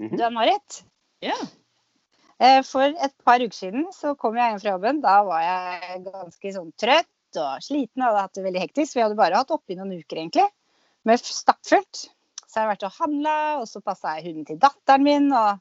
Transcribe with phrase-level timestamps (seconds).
[0.00, 0.82] Du Ann-Marit?
[1.20, 1.36] Ja.
[2.40, 5.00] Eh, For et par uker siden så kom jeg hjem fra jobben.
[5.04, 8.96] Da var jeg ganske sånn trøtt og sliten og hadde hatt det veldig hektisk.
[8.96, 10.48] Vi hadde bare hatt oppi noen uker, egentlig,
[11.06, 12.06] med stappfullt.
[12.46, 15.28] Så jeg har vært og handla, og så passa jeg hunden til datteren min.
[15.36, 15.60] og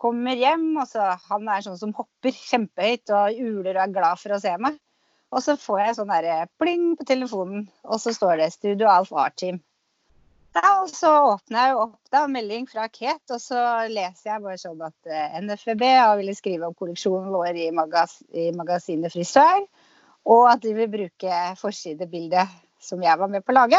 [0.00, 4.20] kommer hjem, og så Han er sånn som hopper kjempehøyt og uler og er glad
[4.22, 4.78] for å se meg.
[5.30, 9.12] Og så får jeg sånn derre pling på telefonen, og så står det Studio Alf
[9.12, 9.60] Art-team.
[10.56, 13.60] Da, og så åpner jeg jo opp da, melding fra Kate, og så
[13.90, 15.84] leser jeg bare sånn at eh, NFB
[16.18, 19.62] ville skrive om kolleksjonen vår i, magas i magasinet Frisør,
[20.30, 22.50] og at de vil bruke forsidebildet
[22.82, 23.78] som jeg var med på å lage.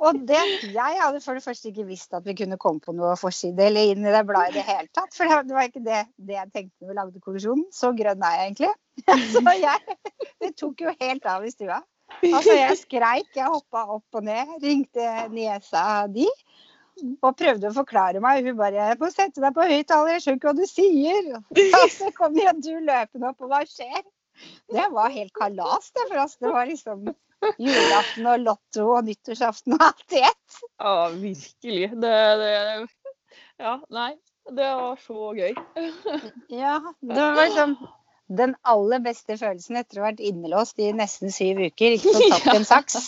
[0.00, 0.40] Og det,
[0.72, 3.92] jeg hadde for det første ikke visst at vi kunne komme på noe forside eller
[3.92, 5.12] inn i det bladet i det hele tatt.
[5.12, 7.66] For det var ikke det, det jeg tenkte når vi lagde kolleksjonen.
[7.76, 8.72] Så grønn er jeg egentlig.
[9.34, 9.98] Så jeg,
[10.40, 11.82] det tok jo helt av i stua.
[12.20, 16.26] Altså, jeg skreik, jeg hoppa opp og ned, ringte niesa di.
[17.24, 18.44] Og prøvde å forklare meg.
[18.44, 21.30] Hun bare 'Jeg må sette deg på høyttaler, jeg skjønner ikke hva du sier'.
[21.80, 24.02] Og så kom jo du løpende opp, og hva skjer?
[24.72, 26.36] Det var helt kalas, det for oss.
[26.40, 27.12] Det var liksom
[27.60, 30.58] julaften og lotto og nyttårsaften og alt i ett.
[30.80, 31.92] Ja, virkelig.
[32.04, 32.52] Det, det
[33.60, 34.12] Ja, nei.
[34.50, 35.54] Det var så gøy.
[36.48, 37.76] Ja, det var liksom
[38.30, 41.96] den aller beste følelsen etter å ha vært innelåst i nesten syv uker.
[41.96, 42.98] Ikke fått tatt en saks.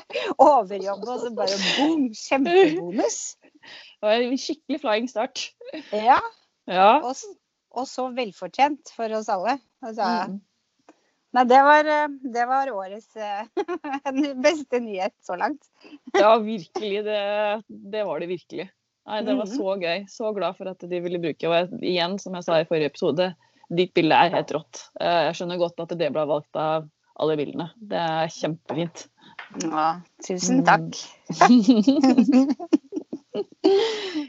[0.42, 2.08] Overjobbe, og så bare boom!
[2.18, 3.18] Kjempebonus.
[3.62, 5.44] Det var en skikkelig flying start.
[5.94, 6.18] Ja,
[6.70, 6.88] Ja.
[7.02, 7.16] og,
[7.74, 9.58] og så velfortjent for oss alle.
[9.84, 10.40] Altså, Mm.
[11.32, 13.46] Nei, det var, eh, det var årets eh,
[14.44, 15.62] beste nyhet så langt.
[16.12, 16.98] ja, virkelig.
[17.06, 17.20] Det,
[17.70, 18.66] det var det virkelig.
[19.08, 19.54] Nei, det var Mhm.
[19.56, 20.04] så gøy.
[20.12, 21.48] Så glad for at de ville bruke.
[21.48, 23.30] Og igjen, som jeg sa i forrige episode,
[23.76, 24.82] ditt bilde er helt rått.
[25.00, 26.88] Eh, Jeg skjønner godt at det ble valgt av
[27.22, 27.70] alle bildene.
[27.76, 29.06] Det er kjempefint.
[29.64, 29.86] Ja,
[30.26, 30.96] tusen takk.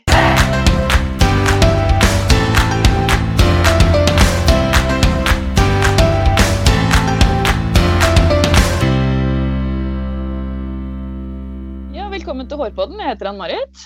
[11.94, 12.98] Ja, velkommen til Hårpodden.
[13.02, 13.82] Jeg heter Ann-Marit.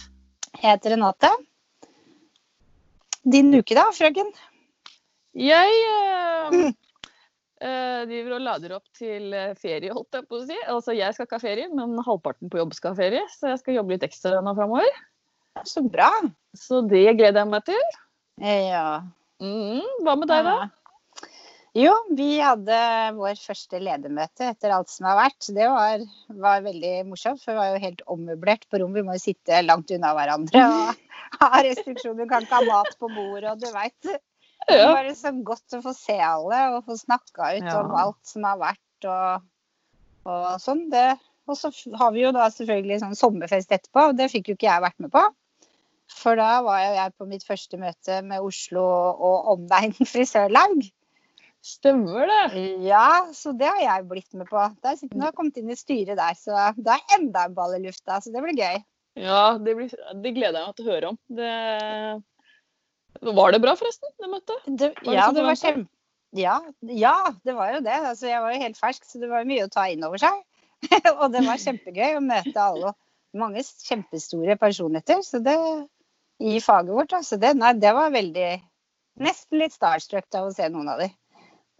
[0.61, 1.29] Jeg heter Renate.
[3.27, 4.29] Din uke da, frøken?
[5.37, 6.73] Jeg
[7.57, 10.57] Uh, driver og lader opp til eh, ferie, holdt jeg på å si.
[10.69, 13.61] Altså, jeg skal ikke ha ferie, men halvparten på jobb skal ha ferie, så jeg
[13.63, 14.99] skal jobbe litt ekstra nå framover.
[15.65, 16.11] Så bra.
[16.57, 17.95] Så det gleder jeg meg til.
[18.45, 19.01] Ja.
[19.41, 20.69] Mm, hva med deg, da?
[21.77, 22.77] Jo, vi hadde
[23.17, 25.49] vår første ledermøte etter alt som har vært.
[25.53, 26.05] Det var,
[26.41, 28.95] var veldig morsomt, for vi var jo helt ommøblert på rom.
[28.97, 31.03] Vi må jo sitte langt unna hverandre og
[31.41, 32.25] ha restriksjoner.
[32.29, 34.09] Kan ikke ha mat på bordet, og du veit.
[34.67, 37.93] Det er var bare så godt å få se alle og få snakka ut om
[37.95, 39.45] alt som har vært og,
[40.27, 40.87] og sånn.
[40.91, 41.07] Det,
[41.47, 44.67] og så har vi jo da selvfølgelig sånn sommerfest etterpå, og det fikk jo ikke
[44.67, 45.23] jeg vært med på.
[46.17, 50.85] For da var jo jeg på mitt første møte med Oslo og omegn frisørlag.
[51.67, 52.61] Stemmer det.
[52.85, 54.61] Ja, så det har jeg blitt med på.
[54.83, 57.75] Der sitter, nå har kommet inn i styret der, så det er enda en ball
[57.75, 58.21] i lufta.
[58.23, 58.79] Så det blir gøy.
[59.17, 59.91] Ja, det, blir,
[60.21, 61.19] det gleder jeg meg til å høre om.
[61.39, 61.51] Det...
[63.21, 64.67] Var det bra, forresten, det møtet?
[64.67, 65.87] Det, det ja, det var kjem...
[66.37, 66.57] Ja,
[66.91, 67.15] ja,
[67.47, 67.97] det var jo det.
[68.11, 70.41] Altså, jeg var jo helt fersk, så det var mye å ta inn over seg.
[71.19, 72.93] og det var kjempegøy å møte alle.
[73.37, 75.57] Mange kjempestore personligheter så det,
[76.43, 77.15] i faget vårt.
[77.17, 78.49] Altså Så det, nei, det var veldig
[79.17, 81.07] Nesten litt starstruck av å se noen av de,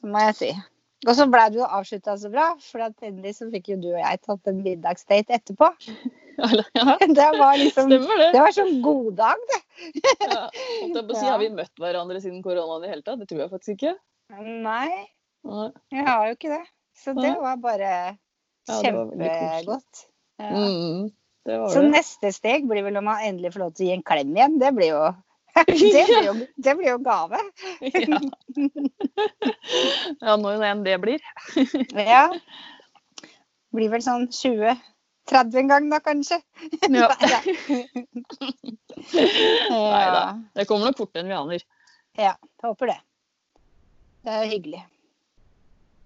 [0.09, 0.47] må jeg si.
[1.05, 3.99] Og så blei det jo avslutta så bra, for endelig så fikk jo du og
[3.99, 5.69] jeg tatt en middagsdate etterpå.
[7.17, 7.97] Det var liksom det.
[8.33, 8.39] det.
[8.39, 9.59] var sånn goddag, det.
[10.21, 10.43] ja.
[10.53, 13.21] Si, har vi møtt hverandre siden koronaen i det hele tatt?
[13.21, 13.93] Det tror jeg faktisk ikke.
[14.37, 14.89] Nei,
[15.93, 16.63] jeg har jo ikke det.
[16.97, 17.91] Så det var bare
[18.67, 20.03] kjempegodt.
[20.37, 21.07] Ja, mm,
[21.73, 24.35] så neste steg blir vel om man endelig får lov til å gi en klem
[24.35, 24.59] igjen.
[24.61, 25.05] Det blir jo
[25.65, 27.39] det blir, jo, det blir jo, gave.
[27.81, 28.19] ja.
[30.21, 31.23] ja, når enn det blir.
[31.97, 32.27] ja.
[33.73, 34.77] Blir vel sånn 20
[35.27, 36.39] 30 gang da, kanskje.
[36.89, 37.09] Ja.
[39.07, 40.23] Nei da.
[40.55, 41.65] Det kommer nok fortere enn vi aner.
[42.17, 42.97] Ja, jeg håper det.
[44.25, 44.81] Det er hyggelig.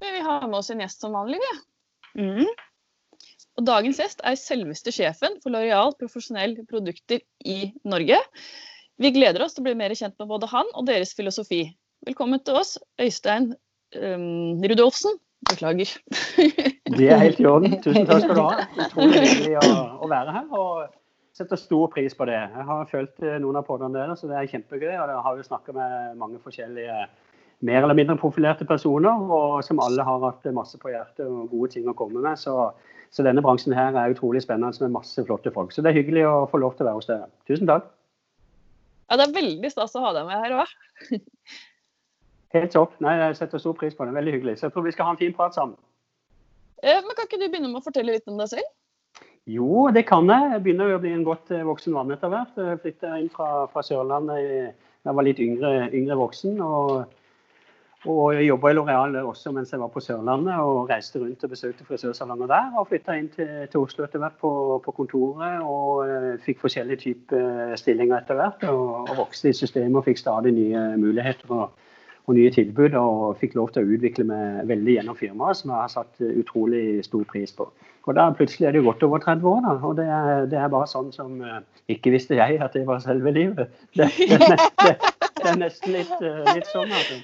[0.01, 1.51] Vi har med oss en gjest som vanlig, vi.
[1.51, 2.25] Ja.
[2.25, 2.49] Mm.
[3.59, 8.17] Og dagens gjest er selveste sjefen for Loreal profesjonelle produkter i Norge.
[9.01, 11.63] Vi gleder oss til å bli mer kjent med både han og deres filosofi.
[12.07, 13.51] Velkommen til oss, Øystein
[13.95, 15.19] um, Rudolfsen.
[15.49, 15.89] Beklager.
[16.97, 17.77] Det er helt i orden.
[17.83, 18.65] Tusen takk skal du ha.
[18.85, 20.49] Utrolig hyggelig å, å være her.
[20.51, 20.89] og
[21.37, 22.37] setter stor pris på det.
[22.37, 24.93] Jeg har fulgt eh, noen av podene deres, så det er kjempegøy.
[24.93, 26.97] og Jeg har jo snakka med mange forskjellige
[27.61, 31.71] mer eller mindre profilerte personer, og som alle har hatt masse på hjertet og gode
[31.75, 32.39] ting å komme med.
[32.41, 32.55] Så,
[33.13, 35.73] så denne bransjen her er utrolig spennende med masse flotte folk.
[35.73, 37.29] Så det er hyggelig å få lov til å være hos dere.
[37.49, 37.89] Tusen takk.
[39.11, 40.75] Ja, det er veldig stas å ha deg med her òg.
[42.55, 42.97] Helt topp.
[43.03, 44.15] Nei, Jeg setter stor pris på det.
[44.15, 44.57] Veldig hyggelig.
[44.59, 45.77] Så jeg tror vi skal ha en fin prat sammen.
[46.81, 48.69] Eh, men kan ikke du begynne med å fortelle litt om deg selv?
[49.49, 50.51] Jo, det kan jeg.
[50.55, 52.57] Jeg begynner å bli en godt eh, voksen mann etter hvert.
[52.57, 54.37] Jeg flytta inn fra, fra Sørlandet
[55.01, 56.61] da jeg var litt yngre, yngre voksen.
[56.61, 57.17] og
[58.09, 61.51] og jeg jobba i Loreal også mens jeg var på Sørlandet og reiste rundt og
[61.51, 62.71] besøkte frisørsalonger der.
[62.79, 64.49] Og flytta inn til, til, Oslo etter hvert på,
[64.81, 68.65] på kontoret og uh, fikk forskjellige typer stillinger etter hvert.
[68.71, 71.77] Og, og, vokste i systemet og fikk stadig nye muligheter og,
[72.25, 72.97] og, nye tilbud.
[72.97, 76.85] Og fikk lov til å utvikle meg veldig gjennom firmaet, som jeg har satt utrolig
[77.07, 77.69] stor pris på.
[78.09, 79.75] Og da plutselig er det godt over 30 år, da.
[79.87, 81.59] Og det er, det er bare sånn som uh,
[81.91, 83.69] Ikke visste jeg at det var selve livet.
[83.97, 84.39] Det, det,
[84.81, 87.19] det, er nesten litt, uh, litt sånn, altså.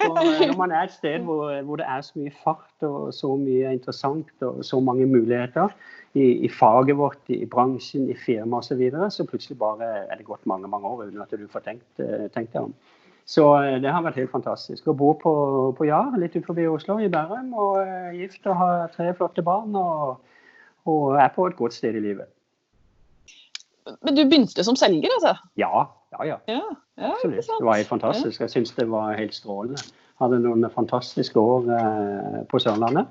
[0.00, 3.10] Så eh, når man er et sted hvor, hvor, det er så mye fart og
[3.14, 5.74] så mye interessant og så mange muligheter
[6.16, 10.16] i, i faget vårt, i bransjen, i firmaet osv., så, videre, så plutselig bare er
[10.16, 12.74] det gått mange mange år uten at du får tenkt, eh, tenkt deg om.
[13.28, 14.88] Så eh, det har vært helt fantastisk.
[14.88, 15.32] Å bo på,
[15.78, 19.76] på Jar, litt utenfor Oslo, i Bærum, og er gift og har tre flotte barn.
[19.76, 20.20] Og,
[20.90, 22.28] og er på et godt sted i livet.
[24.04, 25.34] Men du begynte som selger, altså?
[25.58, 26.36] Ja, ja, ja.
[26.48, 26.60] ja,
[27.00, 27.48] ja Absolutt.
[27.48, 28.40] Det var helt fantastisk.
[28.40, 29.82] Jeg syns det var helt strålende.
[30.20, 33.08] Hadde noen fantastiske år eh, på Sørlandet.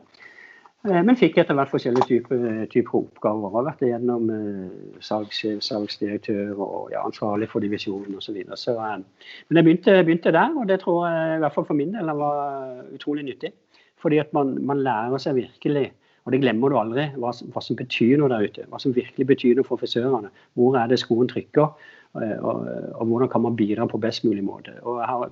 [0.87, 3.51] Eh, men fikk etter hvert forskjellige typer, typer oppgaver.
[3.55, 8.37] Har vært igjennom eh, salgssjef, salgsdirektør og ja, ansvarlig for divisjonen osv.
[8.39, 11.91] Eh, men jeg begynte, begynte, der, og det tror jeg i hvert fall for min
[11.97, 13.51] del var utrolig nyttig.
[13.99, 15.89] Fordi at man, man lærer seg virkelig
[16.27, 18.65] og det glemmer du aldri, hva, hva, som betyr noe der ute.
[18.69, 20.29] Hva som virkelig betyr noe for frisørene.
[20.59, 21.71] Hvor er det skoen trykker,
[22.13, 24.75] og, og, og, hvordan kan man bidra på best mulig måte.
[24.83, 25.31] Og jeg har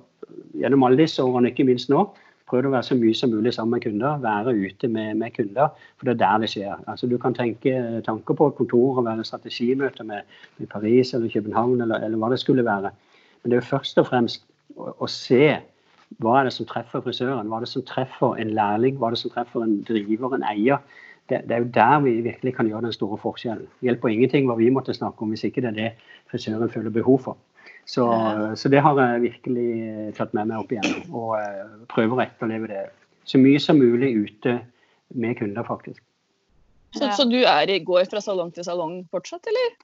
[0.58, 2.02] gjennom alle disse årene, ikke minst nå,
[2.48, 4.20] prøvd å være så mye som mulig sammen med kunder.
[4.22, 6.84] Være ute med, med kunder, for det er der det skjer.
[6.90, 7.74] Altså, du kan tenke
[8.06, 10.28] tanker på et kontor og være strategimøte med,
[10.58, 12.92] med, Paris eller København eller, eller, hva det skulle være.
[13.42, 14.46] Men det er jo først og fremst
[14.76, 15.58] å, å se
[16.22, 17.50] hva er det som treffer frisøren?
[17.50, 18.96] Hva er det som treffer en lærling?
[18.96, 20.80] Hva er det som treffer en driver, en eier?
[21.28, 23.68] Det, det, er jo der vi virkelig kan gjøre den store forskjellen.
[23.68, 25.90] Det hjelper ingenting hva vi måtte snakke om, hvis ikke det er det
[26.30, 27.36] frisøren føler behov for.
[27.88, 28.04] Så,
[28.60, 31.06] så det har jeg virkelig eh, tatt med meg opp igjennom.
[31.16, 32.82] Og uh, prøver å etterleve det
[33.28, 34.58] så mye som mulig ute
[35.16, 36.02] med kunder, faktisk.
[36.96, 39.76] Så, så du er, går fra salong til salong fortsatt, eller?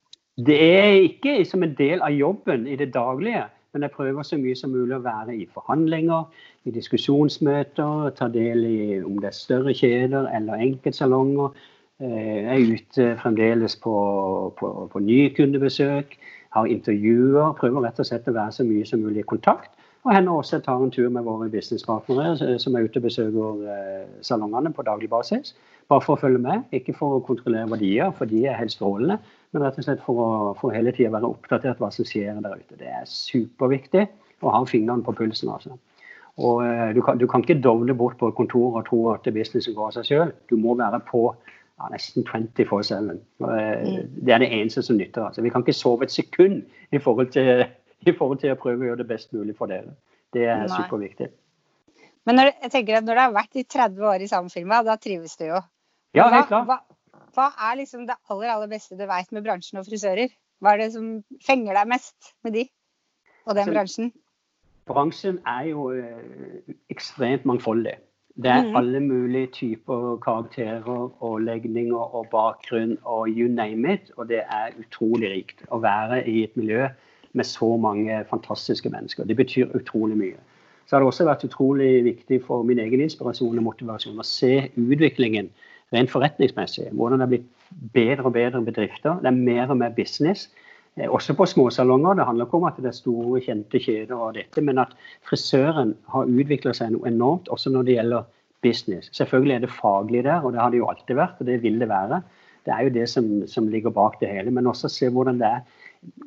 [0.45, 3.47] Det er ikke som en del av jobben i det daglige.
[3.75, 6.29] Men jeg prøver så mye som mulig å være i forhandlinger,
[6.65, 11.57] i diskusjonsmøter, ta del i om det er større kjeder eller enkeltsalonger.
[12.03, 13.97] Eh, jeg er ute fremdeles på,
[14.61, 16.15] på, på nye kundebesøk,
[16.55, 17.55] har intervjuer.
[17.61, 19.71] Prøver rett og slett å være så mye som mulig i kontakt.
[20.05, 23.63] Og hender også tar en tur med våre businesspartnere eh, som er ute og besøker
[23.73, 25.55] eh, salongene på daglig basis.
[25.89, 28.59] Bare for å følge med, ikke for å kontrollere hva de gjør, for de er
[28.59, 29.19] helt strålende
[29.55, 30.29] men rett og slett for å
[30.59, 32.79] for hele tida være oppdatert hva som skjer der ute.
[32.81, 34.09] Det er superviktig
[34.43, 35.53] å ha fingeren på pulsen.
[35.55, 35.77] altså.
[36.43, 39.29] Og uh, du, kan, du, kan, ikke dovle bort på et kontor og tro at
[39.31, 40.33] businessen går av seg sjøl.
[40.51, 41.29] Du må være på
[41.79, 43.11] ja, nesten 24-7.
[43.43, 44.11] Uh, mm.
[44.27, 45.27] Det er det eneste som nytter.
[45.27, 45.43] altså.
[45.43, 46.63] Vi kan ikke sove et sekund
[46.93, 47.65] i forhold til,
[48.11, 49.97] i forhold til å prøve å gjøre det best mulig for dere.
[50.35, 50.77] Det er Nei.
[50.77, 51.31] superviktig.
[52.25, 54.81] Men når, jeg tenker at når du har vært i 30 år i samme firma,
[54.87, 55.61] da trives du jo.
[56.17, 56.71] Ja, helt klart.
[56.71, 56.79] Hva,
[57.35, 60.33] hva er liksom det aller, aller beste du vet med bransjen og frisører?
[60.63, 61.09] Hva er det som
[61.45, 62.65] fenger deg mest med de
[63.45, 64.13] og den bransjen?
[64.89, 67.97] Bransjen er jo eh, ekstremt mangfoldig.
[68.37, 68.77] Det er mm.
[68.77, 74.11] alle mulige typer karakterer og legninger og bakgrunn og you name it.
[74.17, 76.89] Og det er utrolig rikt å være i et miljø
[77.33, 79.25] med så mange fantastiske mennesker.
[79.25, 80.43] Det betyr utrolig mye.
[80.87, 84.69] Så har det også vært utrolig viktig for min egen inspirasjon og motivasjon å se
[84.77, 85.49] utviklingen
[85.95, 86.91] rent forretningsmessig.
[86.93, 87.49] Hvordan det er blitt
[87.95, 89.19] bedre og bedre bedrifter.
[89.23, 90.49] Det er mer og mer business.
[90.97, 92.15] Eh, også på småsalonger.
[92.15, 94.95] Det handler ikke om at det er store, kjente kjeder og dette, men at
[95.27, 98.29] frisøren har utvikla seg noe enormt også når det gjelder
[98.63, 99.11] business.
[99.13, 101.81] Selvfølgelig er det faglig der, og det har det jo alltid vært, og det vil
[101.83, 102.23] det være.
[102.65, 104.51] Det er jo det som, som ligger bak det hele.
[104.55, 105.61] Men også se hvordan det er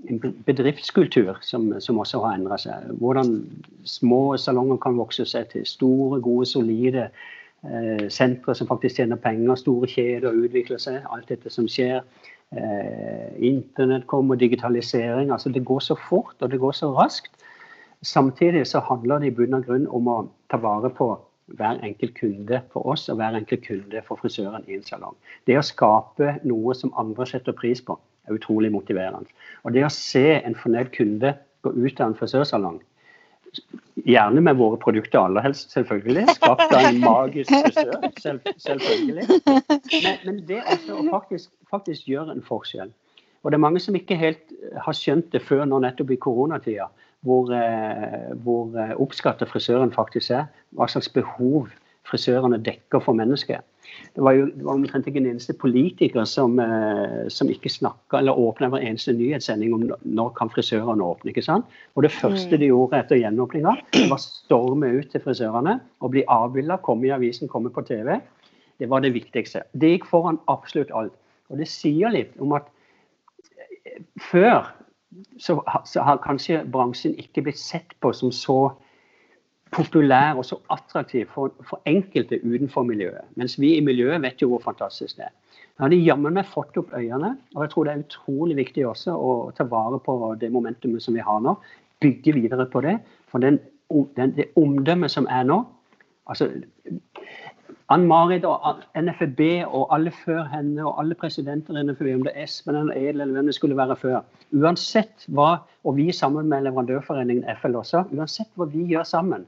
[0.09, 2.91] en bedriftskultur som, som også har endra seg.
[3.01, 3.39] Hvordan
[3.87, 7.07] små salonger kan vokse seg til store, gode, solide
[7.63, 12.03] eh, sentre som faktisk tjener penger, store kjeder utvikler seg, alt dette som skjer.
[12.51, 15.31] Eh, Internett kommer, digitalisering.
[15.31, 17.31] altså Det går så fort og det går så raskt.
[18.01, 20.17] Samtidig så handler det i bunn og grunn om å
[20.49, 24.75] ta vare på hver enkelt kunde for oss og hver enkelt kunde for frisøren i
[24.75, 25.15] en salong.
[25.47, 29.31] Det å skape noe som andre setter pris på, er utrolig motiverende.
[29.63, 32.81] Og det å se en fornøyd kunde gå ut av en frisørsalong,
[34.07, 36.27] Gjerne med våre produkter aller helst, selvfølgelig.
[36.37, 39.25] Skapt av en magisk frisør, selv, selvfølgelig.
[39.47, 42.93] Men, men det også å faktisk, faktisk, gjøre en forskjell.
[43.43, 46.87] Og det er mange som ikke helt har skjønt det før nå nettopp i koronatida,
[47.27, 50.47] hvor, eh, hvor eh, oppskatta frisøren faktisk er.
[50.77, 51.71] Hva slags behov
[52.07, 53.63] frisørene dekker for mennesker.
[54.15, 58.19] Det var jo det var omtrent ikke en eneste politiker som, eh, som ikke snakka
[58.19, 61.31] eller åpna hver eneste nyhetssending om når kan frisørene åpne.
[61.31, 61.65] ikke sant?
[61.95, 62.59] Og Det første mm.
[62.59, 63.75] de gjorde etter gjenåpninga,
[64.09, 68.17] var å storme ut til frisørene og bli avbilda, komme i avisen, komme på TV.
[68.79, 69.63] Det var det viktigste.
[69.73, 71.13] Det gikk foran absolutt alt.
[71.49, 72.67] Og det sier litt om at
[73.85, 74.01] eh,
[74.31, 74.67] før
[75.39, 78.73] så, så har kanskje bransjen ikke blitt sett på som så
[79.71, 83.25] populær og så attraktiv for, for, enkelte utenfor miljøet.
[83.35, 85.35] Mens vi i miljøet vet jo hvor fantastisk det er.
[85.77, 88.85] Nå har de jammen meg fått opp øynene, og jeg tror det er utrolig viktig
[88.87, 91.53] også å ta vare på det momentumet som vi har nå.
[92.01, 92.97] Bygge videre på det.
[93.29, 93.59] For den,
[94.17, 95.61] den, det omdømmet som er nå
[96.27, 96.49] altså
[97.87, 102.43] Ann-Marit og NFB og alle før henne og alle presidenter i NFB, om det er
[102.43, 104.17] Espen eller Edel eller hvem det skulle være før.
[104.51, 109.45] Uansett hva, og vi sammen med Leverandørforeningen FL også, uansett hva vi gjør sammen,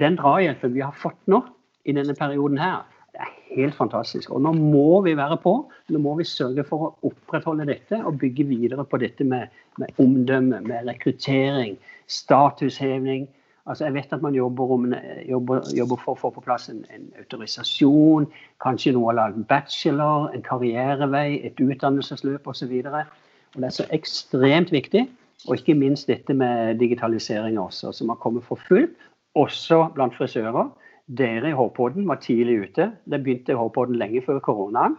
[0.00, 1.42] den drahjelpen vi har fått nå
[1.84, 2.82] i denne perioden her,
[3.14, 4.32] det er helt fantastisk.
[4.34, 5.52] Og nå må vi være på.
[5.94, 10.02] Nå må vi sørge for å opprettholde dette og bygge videre på dette med, med
[10.02, 11.76] omdømme, med rekruttering,
[12.10, 13.28] statusheving.
[13.70, 14.88] Altså jeg vet at man jobber, om,
[15.28, 18.26] jobber, jobber for å få på plass en, en autorisasjon,
[18.64, 22.74] kanskje noe av en bachelor, en karrierevei, et utdannelsesløp osv.
[22.82, 25.06] Det er så ekstremt viktig.
[25.44, 28.98] Og ikke minst dette med digitalisering også, som har kommet for fullt
[29.34, 30.70] også blant frisører.
[31.18, 32.92] Dere i Hårpodden var tidlig ute.
[33.04, 34.96] Det begynte i Hårpodden lenge før koronaen.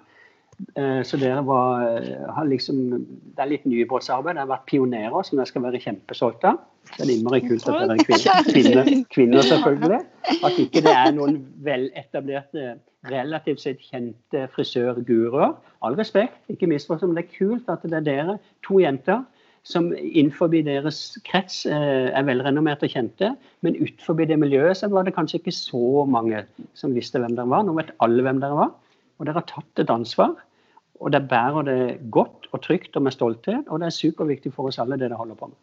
[0.75, 2.75] Eh, så dere var, eh, har liksom,
[3.35, 4.35] Det er litt nybrottsarbeid.
[4.35, 6.59] Dere har vært pionerer, som dere skal være kjempestolte av.
[6.95, 10.01] Det er innmari kult at dere er kvinner, kvinner, kvinner, selvfølgelig.
[10.43, 15.55] At ikke det er noen veletablerte, relativt sett kjente frisørguruer.
[15.83, 19.25] All respekt, ikke misforstå, men det er kult at det er dere, to jenter,
[19.65, 23.31] som innenfor deres krets eh, er velrenommerte og kjente.
[23.65, 26.43] Men utenfor det miljøet så var det kanskje ikke så mange
[26.77, 27.65] som visste hvem dere var.
[27.65, 28.75] Nå vet alle hvem dere var.
[29.17, 30.35] Og dere har tatt et ansvar.
[31.01, 31.79] Og dere bærer det
[32.13, 33.65] godt og trygt og med stolthet.
[33.65, 35.57] Og det er superviktig for oss alle, det dere holder på med.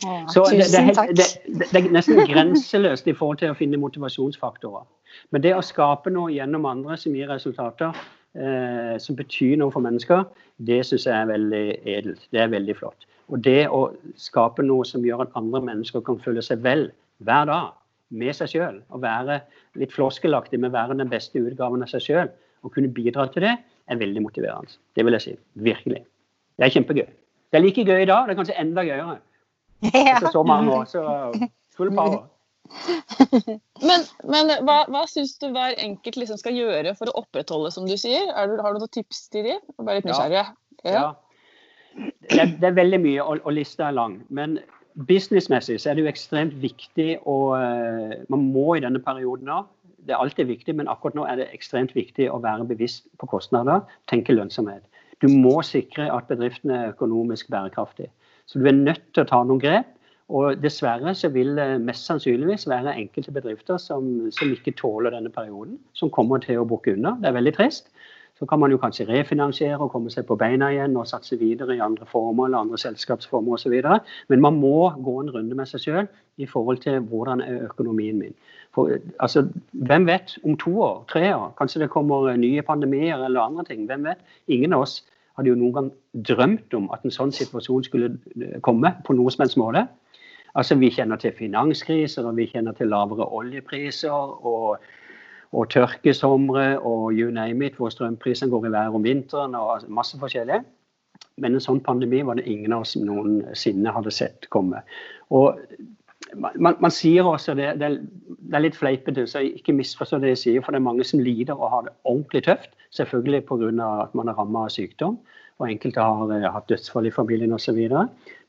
[0.00, 1.26] Ja, så det, det, er helt, det,
[1.60, 4.86] det, er nesten grenseløst i forhold til å finne motivasjonsfaktorer.
[5.30, 7.94] Men det å skape noe gjennom andre som gir resultater,
[8.38, 10.24] eh, som betyr noe for mennesker,
[10.58, 12.26] det syns jeg er veldig edelt.
[12.34, 13.06] Det er veldig flott.
[13.30, 16.88] Og det å skape noe som gjør at andre mennesker kan føle seg vel
[17.26, 17.76] hver dag
[18.10, 19.38] med seg sjøl, og være
[19.78, 22.32] litt floskelaktig med å være den beste utgaven av seg sjøl,
[22.66, 23.54] og kunne bidra til det,
[23.90, 24.74] er veldig motiverende.
[24.94, 25.36] Det vil jeg si.
[25.66, 26.02] Virkelig.
[26.58, 27.06] Det er kjempegøy.
[27.50, 29.16] Det er like gøy i dag, det er kanskje enda gøyere.
[29.90, 31.02] Etter så mange år, så
[31.76, 32.26] full power.
[33.88, 37.86] Men, men hva, hva syns du hver enkelt liksom skal gjøre for å opprettholde, som
[37.88, 38.28] du sier?
[38.28, 39.62] Du, har du noen tips til dem?
[39.80, 40.44] Bare litt nysgjerrig.
[40.84, 40.92] Ja.
[40.92, 41.06] ja
[42.30, 44.20] det, det er veldig mye, og, og lista er lang.
[44.28, 44.58] Men
[45.08, 49.68] businessmessig så er det jo ekstremt viktig å uh, Man må i denne perioden òg.
[50.00, 53.28] Det er alltid viktig, men akkurat nå er det ekstremt viktig å være bevisst på
[53.28, 54.86] kostnader, tenke lønnsomhet.
[55.20, 58.08] Du må sikre at bedriften er økonomisk bærekraftig.
[58.48, 59.90] Så du er nødt til å ta noen grep.
[60.30, 65.32] Og dessverre så vil det mest sannsynligvis være enkelte bedrifter som, som ikke tåler denne
[65.34, 67.18] perioden, som kommer til å bukke under.
[67.18, 67.90] Det er veldig trist.
[68.38, 71.74] Så kan man jo kanskje refinansiere og komme seg på beina igjen og satse videre
[71.76, 73.74] i andre former eller andre selskapsformer osv.
[74.32, 76.08] Men man må gå en runde med seg sjøl
[76.40, 78.32] i forhold til hvordan er økonomien min.
[78.72, 81.50] For, altså, hvem vet om to år, tre år?
[81.58, 83.84] Kanskje det kommer nye pandemier eller andre ting.
[83.90, 84.22] Hvem vet?
[84.48, 85.02] Ingen av oss
[85.36, 85.90] hadde jo noen gang
[86.30, 88.14] drømt om at en sånn situasjon skulle
[88.64, 89.84] komme på noe som helst måte.
[90.54, 94.46] Altså, Vi kjenner til finanskriser, og vi kjenner til lavere oljepriser.
[94.46, 94.80] og
[95.52, 100.18] og tørkesomre og you name it, hvor strømprisene går i været om vinteren og masse
[100.18, 100.60] forskjellig.
[101.42, 104.82] Men en sånn pandemi var det ingen av oss noensinne hadde sett komme.
[105.34, 105.58] Og
[106.36, 107.90] man, man sier også, det, det,
[108.28, 111.22] det er litt fleipete, så ikke misforstå det jeg sier, for det er mange som
[111.24, 112.76] lider og har det ordentlig tøft.
[112.94, 113.70] Selvfølgelig pga.
[114.04, 115.18] at man er rammet av sykdom,
[115.60, 117.78] og enkelte har uh, hatt dødsfall i familien osv.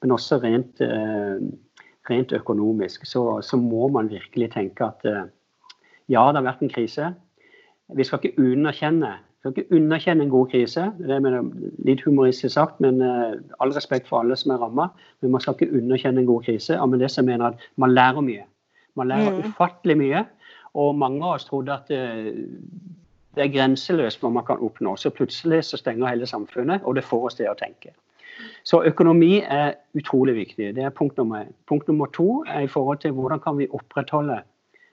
[0.01, 1.41] Men også rent, uh,
[2.10, 5.27] rent økonomisk så, så, må man virkelig tenke at uh,
[6.10, 7.12] ja, det har vært en krise.
[7.96, 10.88] Vi skal ikke underkjenne, skal ikke underkjenne en god krise.
[11.00, 11.38] Det er
[11.86, 14.89] litt humoristisk sagt, men uh, all respekt for alle som er ramma.
[15.22, 16.79] Men man skal ikke underkjenne en god krise.
[16.79, 18.48] Og med det så mener at man lærer mye.
[19.00, 19.51] Man lærer mm.
[19.51, 20.25] ufattelig mye.
[20.81, 22.31] Og mange av oss trodde at uh,
[23.36, 24.98] det er grenseløst hva man kan oppnå.
[25.00, 27.93] Så plutselig så stenger hele samfunnet, og det får oss til å tenke.
[28.63, 30.75] Så økonomi er utrolig viktig.
[30.75, 31.53] Det er punkt nummer én.
[31.67, 34.41] Punkt nummer to er i forhold til hvordan kan vi opprettholde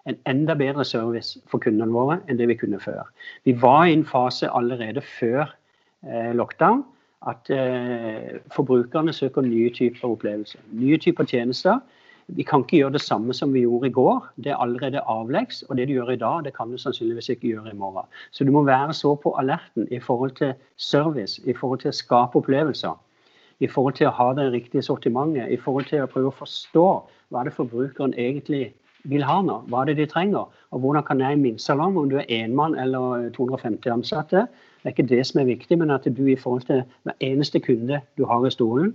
[0.08, 3.04] en enda bedre service for kundene våre enn det vi kunne før.
[3.44, 5.44] Vi var i en fase allerede før
[6.06, 6.84] eh, lockdown
[7.28, 10.60] at eh, forbrukerne søker nye typer opplevelser.
[10.72, 11.80] Nye typer tjenester.
[12.28, 14.28] Vi kan ikke gjøre det samme som vi gjorde i går.
[14.36, 15.62] Det er allerede avleggs.
[15.68, 18.06] Og det du gjør i dag, det kan du sannsynligvis ikke gjøre i morgen.
[18.30, 21.96] Så du må være så på alerten i forhold til service, i forhold til å
[21.96, 22.96] skape opplevelser.
[23.60, 26.88] I forhold til å ha det riktige sortimentet, i forhold til å prøve å forstå
[27.34, 28.68] hva det forbrukeren egentlig
[29.10, 29.60] vil ha nå.
[29.70, 30.46] Hva det de trenger?
[30.70, 34.46] Og hvordan kan jeg i min om du er enmann eller 250 ansatte,
[34.82, 37.60] det er ikke det som er viktig, men at du i forhold til hver eneste
[37.60, 38.94] kunde du har i stolen,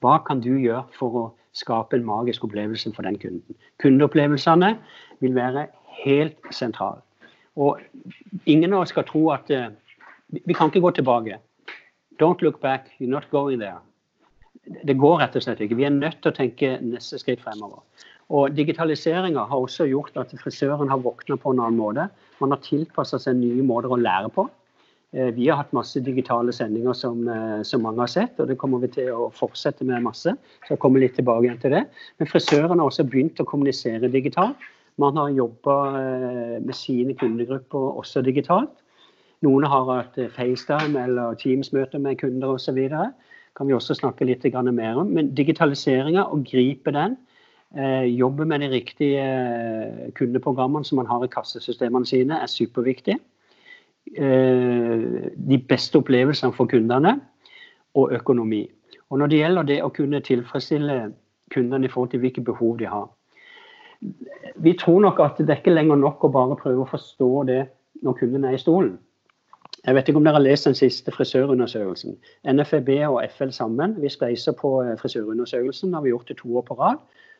[0.00, 1.24] hva kan du gjøre for å
[1.56, 3.56] skape en magisk opplevelse for den kunden?
[3.80, 4.74] Kundeopplevelsene
[5.20, 5.68] vil være
[6.04, 7.00] helt sentrale.
[7.56, 7.80] Og
[8.46, 9.70] ingen av oss skal tro at uh,
[10.28, 11.38] Vi kan ikke gå tilbake.
[12.18, 13.78] Don't look back, you're not going there.
[14.64, 15.76] Det går rett og slett ikke.
[15.76, 17.82] Vi er nødt til å tenke neste skritt fremover.
[18.32, 22.06] Og Digitaliseringa har også gjort at frisøren har våkna på en annen måte.
[22.40, 24.46] Man har tilpassa seg nye måter å lære på.
[25.14, 28.56] Eh, vi har hatt masse digitale sendinger som, eh, som, mange har sett, og det
[28.58, 30.32] kommer vi til å fortsette med masse.
[30.64, 31.84] Så jeg kommer litt tilbake igjen til det.
[32.18, 34.56] Men frisørene har også begynt å kommunisere digitalt.
[34.98, 38.72] Man har jobba eh, med sine kundegrupper også digitalt.
[39.44, 42.80] Noen har hatt FaceTime eller Teams-møter med kunder osv.
[43.54, 45.12] kan vi også snakke litt mer om.
[45.14, 47.16] Men digitaliseringa, å gripe den,
[47.74, 53.18] jobbe med de riktige kundeprogrammene som man har i kassesystemene sine, er superviktig.
[54.12, 57.16] Eh, de beste opplevelsene for kundene
[57.96, 58.66] og økonomi.
[59.10, 61.12] Og Når det gjelder det å kunne tilfredsstille
[61.54, 63.08] kundene i forhold til hvilke behov de har
[64.60, 67.62] Vi tror nok at det er ikke lenger nok å bare prøve å forstå det
[68.02, 68.98] når kunden er i stolen.
[69.84, 72.16] Jeg vet ikke om dere har lest den siste frisørundersøkelsen.
[72.48, 73.96] NFEB og FL sammen.
[74.00, 75.94] Vi spleiser på eh, frisørundersøkelsen.
[75.94, 76.96] har vi gjort det to år på rad.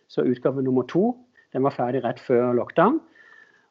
[0.08, 1.16] Så utgave nummer to
[1.52, 3.00] den var ferdig rett før lockdown.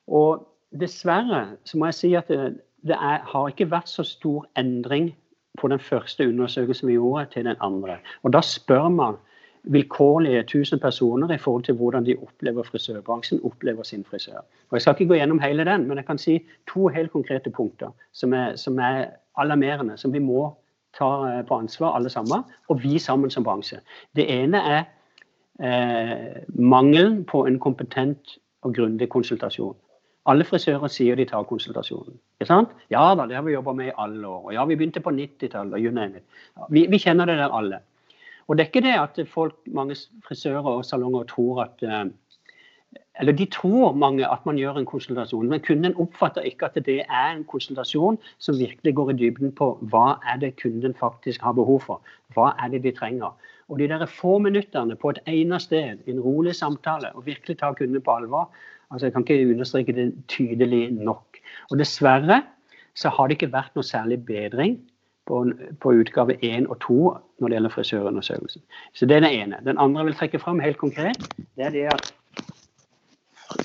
[0.08, 0.48] Og
[0.80, 2.56] dessverre så må jeg si at det,
[2.88, 5.12] det er, har ikke vært så stor endring
[5.60, 7.98] på den første undersøkelsen vi gjorde, til den andre.
[8.24, 9.20] Og Da spør man
[9.64, 14.38] vilkårlige 1000 personer i forhold til hvordan de opplever frisørbransjen, opplever sin frisør.
[14.70, 16.40] Og Jeg skal ikke gå gjennom hele den, men jeg kan si
[16.74, 19.06] to helt konkrete punkter som er, som er
[19.38, 20.54] alarmerende, som vi må
[20.98, 23.80] ta eh, på ansvar alle sammen, og vi sammen som bransje.
[24.16, 24.84] Det ene er
[25.60, 29.76] eh, mangelen på en kompetent og grundig konsultasjon.
[30.26, 32.16] Alle frisører sier de tar konsultasjonen.
[32.40, 32.70] Ikke sant?
[32.92, 34.46] Ja da, det har vi jobba med i alle år.
[34.46, 35.84] Og ja, vi begynte på 90-tallet.
[35.84, 37.80] You Vi, vi, kjenner det der alle.
[38.48, 39.96] Og det er ikke det at folk, mange
[40.28, 42.12] frisører og salonger tror at eh,
[43.22, 47.04] eller de tror mange at man gjør en konsultasjon, men kunden oppfatter ikke at det
[47.04, 51.54] er en konsultasjon som virkelig går i dybden på hva er det kunden faktisk har
[51.54, 52.02] behov for.
[52.34, 53.36] Hva er det de trenger.
[53.70, 57.74] Og de der få minuttene på et egnet sted, en rolig samtale, og virkelig ta
[57.78, 58.50] kunden på alvor,
[58.94, 61.40] Altså, jeg kan ikke understreke det tydelig nok.
[61.72, 62.44] Og Dessverre
[62.94, 64.76] så har det ikke vært noe særlig bedring
[65.28, 65.44] på,
[65.80, 66.98] på utgave 1 og 2
[67.40, 68.64] når det gjelder frisørundersøkelsen.
[68.94, 69.62] Så Det er det ene.
[69.66, 72.14] Den andre jeg vil trekke fram helt konkret, det er det at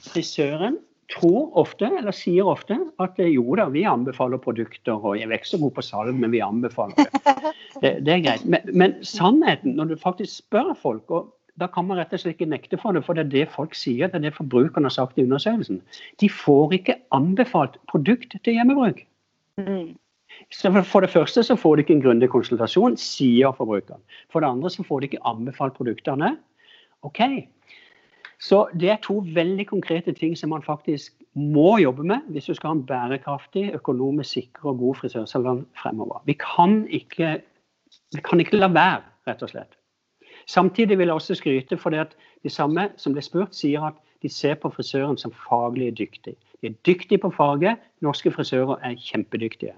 [0.08, 4.98] frisøren tror ofte, eller sier ofte, at jo da, vi anbefaler produkter.
[4.98, 7.24] Og jeg er ikke så god på salg, men vi anbefaler det.
[7.78, 8.42] Det, det er greit.
[8.42, 11.28] Men, men, sannheten, når du faktisk spør folk, og
[11.60, 13.76] da kan man rett og slett ikke nekte for det, for det er det folk
[13.78, 14.10] sier.
[14.10, 15.78] Det er det forbrukerne har sagt i undersøkelsen.
[16.18, 19.04] De får ikke anbefalt produkt til hjemmebruk.
[19.62, 19.94] Mm.
[20.86, 24.02] For det første så får du ikke en grundig konsultasjon, sier forbrukeren.
[24.32, 26.36] For det andre så får du ikke anbefalt produktene.
[27.02, 27.20] OK.
[28.38, 32.54] Så det er to veldig konkrete ting som man faktisk må jobbe med hvis du
[32.54, 36.22] skal ha en bærekraftig, økonomisk sikker og god frisørsalong fremover.
[36.26, 37.40] Vi kan ikke,
[38.14, 39.74] vi kan ikke la være, rett og slett.
[40.46, 43.98] Samtidig vil jeg også skryte for det at de samme som ble spurt, sier at
[44.22, 46.34] de ser på frisøren som faglig dyktig.
[46.62, 47.78] De er dyktige på faget.
[48.00, 49.74] Norske frisører er kjempedyktige.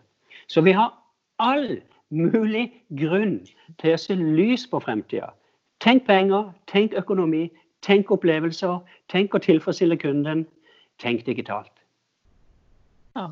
[0.51, 0.91] Så vi har
[1.39, 1.79] all
[2.11, 2.65] mulig
[2.99, 3.37] grunn
[3.79, 5.31] til å se lys på fremtida.
[5.81, 7.47] Tenk penger, tenk økonomi,
[7.87, 8.81] tenk opplevelser,
[9.13, 10.43] tenk å tilfredsstille kunden.
[11.01, 11.73] Tenk digitalt.
[13.17, 13.31] Ja.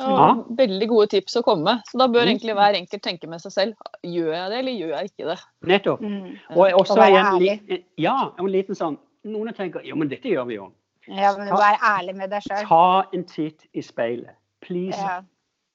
[0.00, 0.30] Ja.
[0.58, 1.82] Veldig gode tips å komme med.
[1.90, 2.30] Så da bør mm.
[2.30, 3.90] egentlig hver enkelt tenke med seg selv.
[4.02, 5.36] Gjør jeg det, eller gjør jeg ikke det?
[5.70, 6.06] Nettopp.
[6.06, 6.30] Mm.
[6.54, 10.66] Og også en, ja, en liten sånn Noen tenker jo, men dette gjør vi jo.
[11.08, 12.66] Ja, men ta, Vær ærlig med deg sjøl.
[12.68, 14.36] Ta en titt i speilet.
[14.60, 14.98] Please.
[15.00, 15.22] Ja.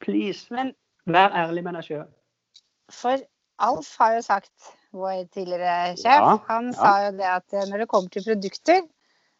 [0.03, 0.47] Please.
[0.53, 0.73] Men,
[1.09, 2.05] vær ærlig med deg sjøl.
[2.93, 3.21] For
[3.59, 7.89] Alf har jo sagt, vår tidligere sjef, ja, han sa jo det at når det
[7.91, 8.85] kommer til produkter,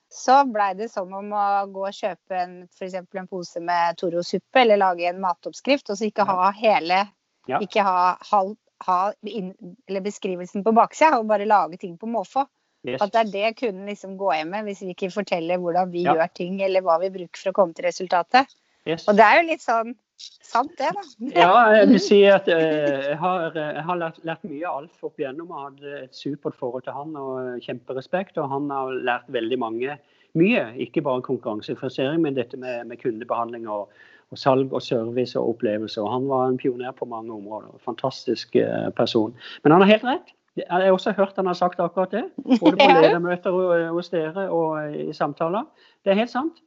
[0.10, 4.63] så blei det som om å gå og kjøpe en, for en pose med Toro-suppe,
[4.63, 7.06] eller lage en matoppskrift, og så ikke ha hele
[7.50, 7.58] ja.
[7.63, 9.54] Ikke ha, halv, ha inn,
[9.89, 12.43] eller beskrivelsen på baksida, og bare lage ting på måfå.
[12.88, 13.02] Yes.
[13.04, 16.06] At det er det kunden liksom går hjem med, hvis vi ikke forteller hvordan vi
[16.06, 16.13] ja.
[16.15, 18.54] gjør ting, eller hva vi bruker for å komme til resultatet.
[18.88, 19.08] Yes.
[19.10, 21.03] Og det er jo litt sånn Sant det, da.
[21.36, 25.03] Ja, jeg vil si at eh, jeg har, jeg har lært, lært mye av Alf
[25.05, 25.51] opp igjennom.
[25.53, 28.39] Jeg hadde et supert forhold til han og kjemperespekt.
[28.41, 29.97] Og han har lært veldig mange
[30.39, 30.63] mye.
[30.82, 33.93] Ikke bare konkurransefrisering, men dette med, med kundebehandling og,
[34.34, 36.01] og, salg og service og opplevelser.
[36.03, 37.77] Og han var en pioner på mange områder.
[37.86, 39.36] Fantastisk eh, person.
[39.63, 40.34] Men han har helt rett.
[40.60, 42.25] Jeg har også hørt han har sagt akkurat det.
[42.49, 45.69] Både på ledermøter hos dere og i samtaler.
[46.03, 46.60] Det er helt sant.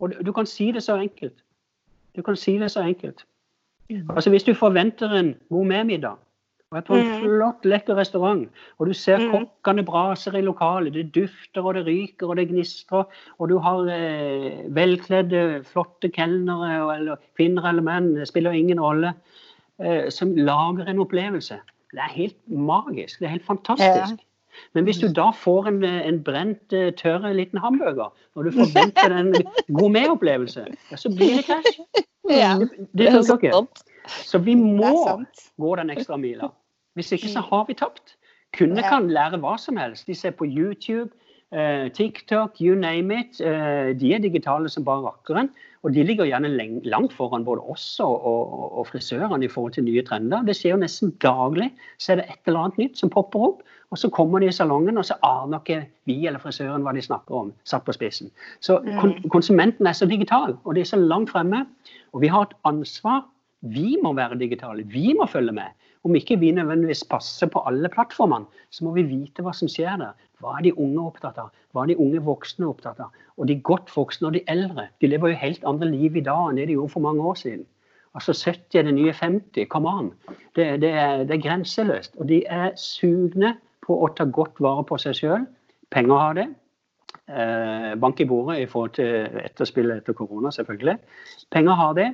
[0.00, 1.38] Og du kan si det så enkelt.
[2.20, 3.24] Du kan si det så enkelt.
[3.90, 6.18] Altså Hvis du forventer en gourmetmiddag
[6.70, 7.22] og er på en mm.
[7.24, 8.44] flott, lekker restaurant,
[8.78, 9.30] og du ser mm.
[9.32, 13.88] kokkene braser i lokalet, det dufter og det ryker og det gnistrer, og du har
[13.90, 19.16] eh, velkledde, flotte kelnere eller kvinner eller menn, det spiller ingen rolle,
[19.82, 21.58] eh, som lager en opplevelse.
[21.90, 23.18] Det er helt magisk.
[23.18, 24.20] Det er helt fantastisk.
[24.20, 24.62] Ja.
[24.78, 29.16] Men hvis du da får en, en brent, eh, tørr liten hamburger, og du forventer
[29.16, 29.34] en
[29.80, 32.06] gourmetopplevelse, så blir det krasj.
[32.28, 33.86] Ja, det, det funker ikke.
[34.26, 34.92] Så vi må
[35.56, 36.50] gå den ekstra mila.
[36.98, 38.16] Hvis ikke så har vi tapt.
[38.56, 40.08] Kunder kan lære hva som helst.
[40.10, 41.12] De ser på YouTube,
[41.54, 43.40] eh, TikTok, you name it.
[43.40, 45.50] Eh, de er digitale som bare rakkeren.
[45.82, 46.50] Og de ligger gjerne
[46.84, 50.42] langt foran både oss og, og, og, frisørene i forhold til nye trender.
[50.44, 51.70] Det skjer jo nesten daglig.
[51.98, 53.62] Så er det et eller annet nytt som popper opp.
[53.90, 57.02] Og så kommer de i salongen, og så aner ikke vi eller frisøren hva de
[57.02, 57.52] snakker om.
[57.66, 58.30] Satt på spissen.
[58.62, 61.64] Så kon konsumenten er så digital, og de er så langt fremme.
[62.14, 63.24] Og vi har et ansvar.
[63.60, 64.86] Vi må være digitale.
[64.86, 65.74] Vi må følge med.
[66.04, 69.98] Om ikke vi nødvendigvis passer på alle plattformene, så må vi vite hva som skjer
[70.00, 70.14] der.
[70.40, 71.50] Hva er de unge opptatt av?
[71.74, 73.10] Hva er de unge voksne opptatt av?
[73.36, 74.86] Og de godt voksne og de eldre.
[75.02, 77.36] De lever jo helt andre liv i dag enn det de gjorde for mange år
[77.42, 77.66] siden.
[78.16, 79.66] Altså 70 er det nye 50.
[79.70, 80.08] Come on.
[80.56, 82.16] Det, det, er, det er, grenseløst.
[82.16, 83.54] Og de er sugne
[83.86, 85.46] på å ta godt vare på seg sjøl.
[85.90, 86.46] Penger har det.
[87.30, 90.96] Eh, bank i bordet i forhold til etterspillet etter korona, selvfølgelig.
[91.54, 92.08] Penger har det.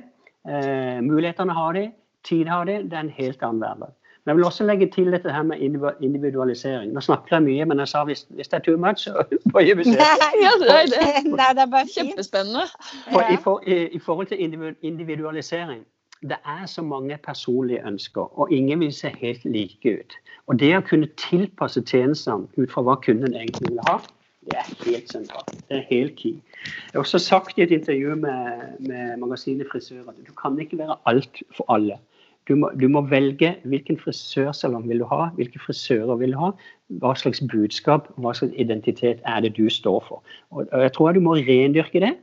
[0.47, 1.87] Eh, mulighetene har de.
[2.27, 2.83] Tid har de.
[2.83, 3.95] Det er en helt annen hverdag.
[4.27, 5.61] Men jeg vil også legge til dette her med
[6.03, 6.91] individualisering.
[6.93, 9.63] Nå snakker jeg mye, men jeg sa hvis, hvis det er too much, så får
[9.63, 10.01] jeg beskjed.
[10.43, 11.31] Ja, det, er, det.
[11.31, 12.65] Nei, det er bare kjempespennende.
[13.13, 14.41] For, i, for, i, I forhold til
[14.81, 15.85] individualisering
[16.21, 20.13] det er så mange personlige ønsker, og ingen vil se helt like ut.
[20.47, 23.99] Og det å kunne tilpasse tjenestene ut fra hva kunden egentlig vil ha,
[24.47, 25.51] det er helt sentralt.
[25.67, 26.37] Det er helt key.
[26.63, 30.79] Jeg har også sagt i et intervju med, med magasinet Frisører at du kan ikke
[30.79, 31.99] være alt for alle.
[32.47, 36.53] Du må, du må, velge hvilken frisørsalong vil du ha, hvilke frisører vil du ha,
[37.01, 40.23] hva slags budskap, hva slags identitet er det du står for.
[40.55, 42.13] Og, og Jeg tror du må rendyrke det,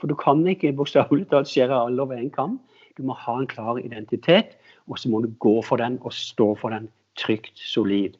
[0.00, 2.56] for du kan ikke bokstavelig talt skjære alle over en kam.
[2.98, 6.52] Du må ha en klar identitet, og så må du gå for den og stå
[6.60, 8.18] for den trygt, solid.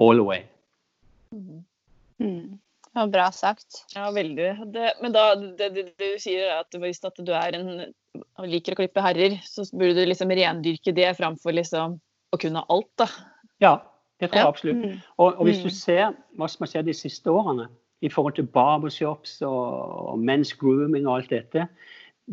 [0.00, 0.42] All the way.
[1.30, 1.64] Mm.
[2.18, 2.58] Mm.
[2.94, 3.84] Ja, bra sagt.
[3.94, 4.48] Ja, veldig.
[4.74, 7.70] Det, men da, det, det, det, du sier er at hvis at du er en
[8.14, 11.96] og liker å klippe herrer, så burde du liksom rendyrke det framfor liksom
[12.34, 13.08] å kunne alt, da.
[13.62, 13.72] Ja,
[14.22, 14.84] det tror jeg absolutt.
[14.84, 15.00] Mm.
[15.18, 15.76] Og, og, hvis du mm.
[15.78, 16.04] ser
[16.38, 17.66] hva som har skjedd de siste årene
[18.04, 21.66] i forhold til barbershops og, og men's grooming og alt dette,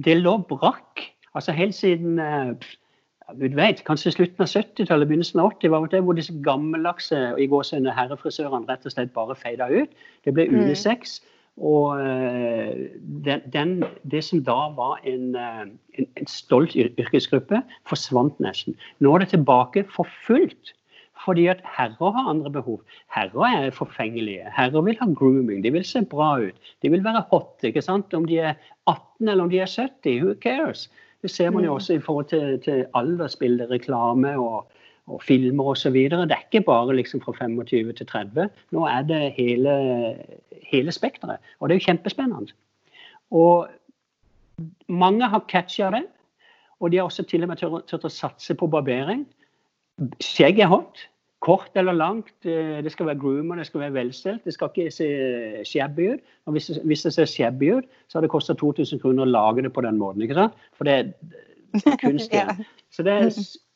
[0.05, 1.07] det lå brakk.
[1.35, 2.53] Altså helt siden eh,
[3.39, 7.47] du vet, kanskje slutten av 70-tallet, begynnelsen av 80 var det hvor disse gammeldagse i
[7.51, 9.93] gåsehudene herrefrisørene rett og slett bare feida ut.
[10.25, 11.21] Det ble unisex.
[11.21, 11.27] Mm.
[11.71, 12.89] Og eh,
[13.25, 13.71] den, den,
[14.11, 15.63] det som da var en, eh,
[15.99, 18.77] en, en, stolt yrkesgruppe, forsvant nesten.
[18.99, 20.75] Nå er det tilbake for fullt.
[21.21, 22.79] Fordi at herrer har andre behov.
[23.13, 24.47] Herrer er forfengelige.
[24.55, 25.61] Herrer vil ha grooming.
[25.61, 26.71] De vil se bra ut.
[26.81, 27.59] De vil være hot.
[27.63, 28.13] ikke sant?
[28.13, 28.55] Om de er
[28.89, 30.87] 18 eller om de er 70, who cares?
[31.21, 34.71] Det ser man jo også i forhold til, til aldersbilde, reklame og,
[35.07, 35.93] og filmer osv.
[35.93, 38.49] Det er ikke bare liksom fra 25 til 30.
[38.71, 39.75] Nå er det hele,
[40.71, 41.37] hele spekteret.
[41.59, 42.53] Og det er jo kjempespennende.
[43.31, 43.67] Og
[44.87, 46.03] mange har catcha det.
[46.79, 49.27] Og de har også til og med turt å satse på barbering.
[50.23, 51.05] Skjegg er hot.
[51.41, 52.33] Kort eller langt.
[52.45, 54.43] Eh, det skal være groomer, det skal være velstelt.
[54.45, 55.07] Det skal ikke se
[55.65, 56.19] shabby ut.
[56.45, 59.65] Og hvis, hvis det ser shabby ut, så har det kosta 2000 kroner å lage
[59.65, 60.21] det på den måten.
[60.21, 60.53] ikke sant?
[60.77, 62.63] For det er kunst igjen.
[62.93, 63.31] Så det er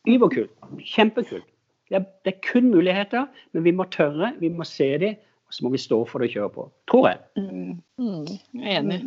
[0.05, 0.53] überkult.
[0.93, 1.47] Kjempekult.
[1.89, 5.53] Det er, det er, kun muligheter, men vi må tørre, vi må se dem, og
[5.53, 6.65] så må vi stå for det og kjøre på.
[6.89, 7.19] Tror jeg.
[7.37, 7.75] Mm.
[8.01, 8.25] Mm.
[8.61, 8.99] Jeg er enig.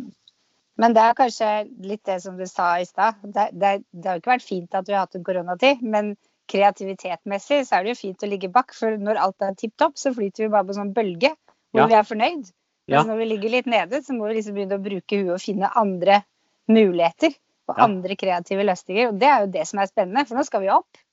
[0.79, 1.49] Men det er kanskje
[1.83, 3.19] litt det som du sa i stad.
[3.23, 6.13] Det, det, det, har jo ikke vært fint at vi har hatt en koronatid, men
[6.49, 8.73] kreativitetmessig så er det jo fint å ligge bak.
[8.75, 11.33] For når alt er tipp topp, så flyter vi bare på sånn bølge
[11.69, 11.89] hvor ja.
[11.91, 12.49] vi er fornøyd.
[12.89, 13.03] Ja.
[13.05, 15.69] når vi ligger litt nede, så må vi liksom begynne å bruke huet og finne
[15.77, 16.23] andre
[16.71, 17.35] muligheter.
[17.69, 17.85] Og ja.
[17.85, 19.11] andre kreative løsninger.
[19.11, 21.03] Og det er jo det som er spennende, for nå skal vi opp.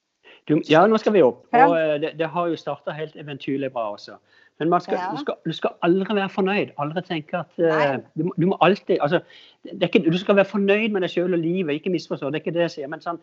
[0.48, 1.42] Du, ja, nå skal vi opp.
[1.52, 4.16] Og eh, det, det har jo starta helt eventyrlig bra også.
[4.58, 5.10] Men skal, Ja.
[5.12, 6.70] du, skal, du skal aldri være fornøyd.
[6.78, 9.20] Aldri tenke at uh, du, må- du må alltid altså,
[9.64, 12.30] det ikke, Du skal være fornøyd med deg sjøl og livet, ikke misforstå.
[12.30, 12.88] Det er ikke det jeg sier.
[12.88, 13.18] Men sånn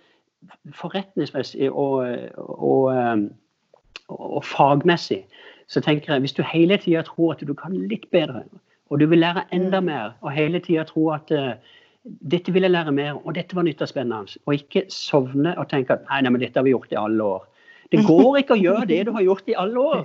[0.75, 2.05] forretningsmessig og,
[2.37, 3.29] og, og,
[4.09, 5.23] og fagmessig
[5.71, 8.43] så tenker jeg hvis du hele tida tror at du kan litt bedre,
[8.91, 9.85] og du vil lære enda Mm.
[9.85, 11.53] mer, og hele tida tror at uh,
[12.31, 15.69] dette vil jeg lære mer, og dette var nytt og spennende, og ikke sovne og
[15.71, 17.47] tenke at nei, nei, men dette har vi gjort i alle år.
[17.91, 20.03] Det går ikke å gjøre det du har gjort i alle år.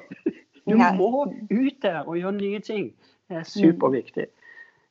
[0.69, 1.11] Du må
[1.51, 2.93] ut der og gjøre nye ting.
[3.29, 4.27] Det er superviktig.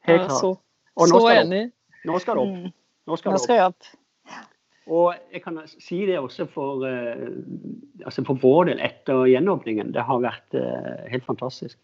[0.08, 0.40] Helt Ja, klart.
[0.42, 0.56] så,
[0.98, 1.46] Og nå skal det opp.
[1.46, 1.72] enig.
[2.06, 2.58] Nå skal det opp.
[2.58, 2.76] Mm.
[3.08, 3.66] Nå skal det opp.
[3.68, 3.96] opp.
[4.88, 7.28] Og jeg kan si det også for, eh,
[8.06, 9.90] altså for vår del etter gjenåpningen.
[9.92, 11.76] Det har vært eh, helt fantastisk.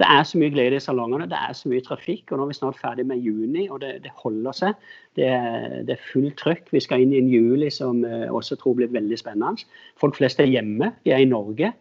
[0.00, 2.32] Det er så mye glede i salongene, det er så mye trafikk.
[2.32, 4.74] og Nå er vi snart ferdig med juni, og det, det holder seg.
[5.18, 6.72] Det er, det er fullt trøkk.
[6.72, 9.68] Vi skal inn i en juli som eh, også tror blir veldig spennende.
[10.00, 11.74] Folk flest er hjemme, vi er i Norge.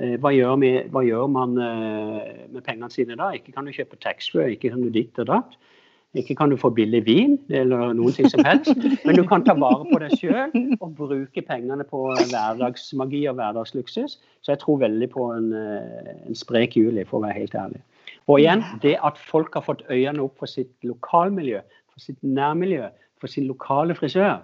[0.00, 3.30] Eh, Hva gjør, vi, hva gjør man eh, med pengene sine da?
[3.36, 5.56] Ikke kan du kjøpe taxfree, ikke kan du ditt og datt.
[6.14, 8.70] Ikke kan du få billig vin eller noen ting som helst,
[9.02, 14.20] men du kan ta vare på deg sjøl og bruke pengene på hverdagsmagi og hverdagsluksus.
[14.38, 17.82] Så jeg tror veldig på en, eh, en sprek juli, for å være helt ærlig.
[18.30, 22.86] Og igjen, det at folk har fått øynene opp for sitt lokalmiljø, for sitt nærmiljø,
[23.18, 24.38] for sin lokale frisør.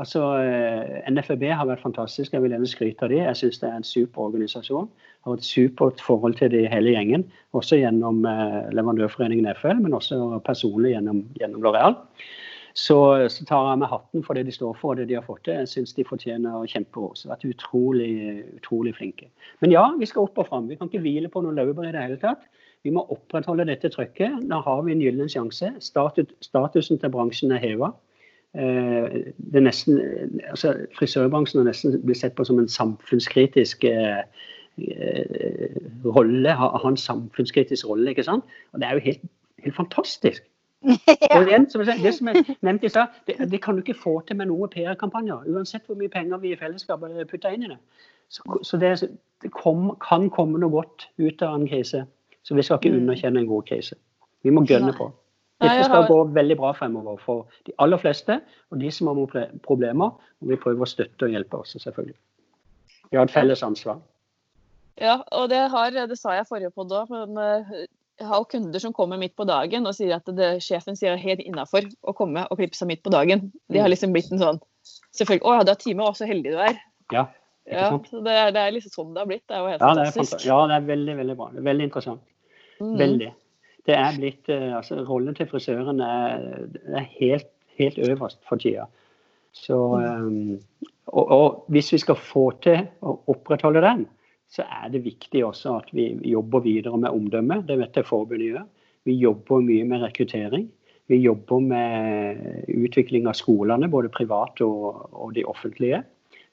[0.00, 3.18] Altså, eh, NFB har vært fantastisk, jeg vil gjerne skryte av de.
[3.20, 4.88] Jeg syns det er en super organisasjon.
[5.26, 7.26] Har et supert forhold til de hele gjengen.
[7.52, 11.98] Også gjennom eh, leverandørforeningen FL, men også personlig gjennom, gjennom Loreal.
[12.72, 12.96] Så,
[13.28, 15.42] så tar jeg med hatten for det de står for og det de har fått
[15.44, 15.58] til.
[15.58, 17.26] Jeg syns de fortjener kjemperos.
[17.28, 19.28] Vært utrolig, utrolig flinke.
[19.60, 20.70] Men ja, vi skal opp og fram.
[20.70, 22.46] Vi kan ikke hvile på noen laurbær i det hele tatt.
[22.86, 24.46] Vi må opprettholde dette trykket.
[24.48, 25.74] Da har vi en gyllen sjanse.
[25.84, 27.92] Status, statusen til bransjen er heva.
[28.54, 30.00] Eh, det er nesten,
[30.50, 34.22] altså, frisørbransjen har nesten blitt sett på som en samfunnskritisk eh,
[34.78, 36.54] eh, rolle.
[36.58, 38.44] Ha, ha en samfunnskritisk rolle, ikke sant?
[38.72, 39.26] Og det er jo helt,
[39.64, 40.42] helt fantastisk.
[41.36, 44.00] Og igjen, som jeg det som jeg nevnte i stad, det, det kan du ikke
[44.00, 45.44] få til med noen PR-kampanjer.
[45.52, 47.76] Uansett hvor mye penger vi i fellesskapet putter inn i det.
[48.32, 48.94] Så, så det,
[49.42, 52.06] det kom, kan komme noe godt ut av en krise.
[52.42, 53.02] Så vi skal ikke Mm.
[53.02, 53.94] underkjenne en god krise.
[54.42, 55.10] Vi må gønne på.
[55.60, 58.40] Dette skal har- gå veldig bra fremover for de aller fleste.
[58.72, 62.14] Og de som har problemer, Og vi prøver å støtte og hjelpe også, selvfølgelig.
[63.10, 63.98] Vi har et felles ansvar.
[65.00, 67.86] Ja, og det, har, det sa jeg forrige podd òg, men eh,
[68.20, 71.16] jeg har kunder som kommer midt på dagen og sier at det, sjefen sier er
[71.20, 73.50] helt innafor å komme og klippe seg midt på dagen.
[73.68, 74.60] De har liksom blitt en sånn
[75.12, 75.42] Selvfølgelig.
[75.44, 76.80] Å ja, du har time, og så heldig du er.
[77.12, 77.26] Ja,
[77.70, 79.42] Ja, det, er- det er liksom sånn det har blitt.
[79.46, 80.32] Det er jo helt Ja, fantastisk.
[80.32, 81.48] fanta- ja, det er veldig, veldig bra.
[81.52, 82.20] Veldig interessant.
[82.80, 82.96] Mm.
[82.98, 83.32] Veldig.
[83.90, 86.44] Det er blitt, eh, altså Rollen til frisøren er,
[86.94, 87.48] er helt,
[87.80, 88.86] helt øverst for tida.
[89.52, 94.04] Så, eh, og, og hvis vi skal få til å opprettholde den,
[94.50, 97.62] så er det viktig også at vi jobber videre med omdømme.
[97.66, 98.68] Det vet jeg forbundet gjør.
[99.06, 100.68] Vi jobber mye med rekruttering.
[101.10, 106.04] Vi jobber med utvikling av skolene, både private og, og de offentlige.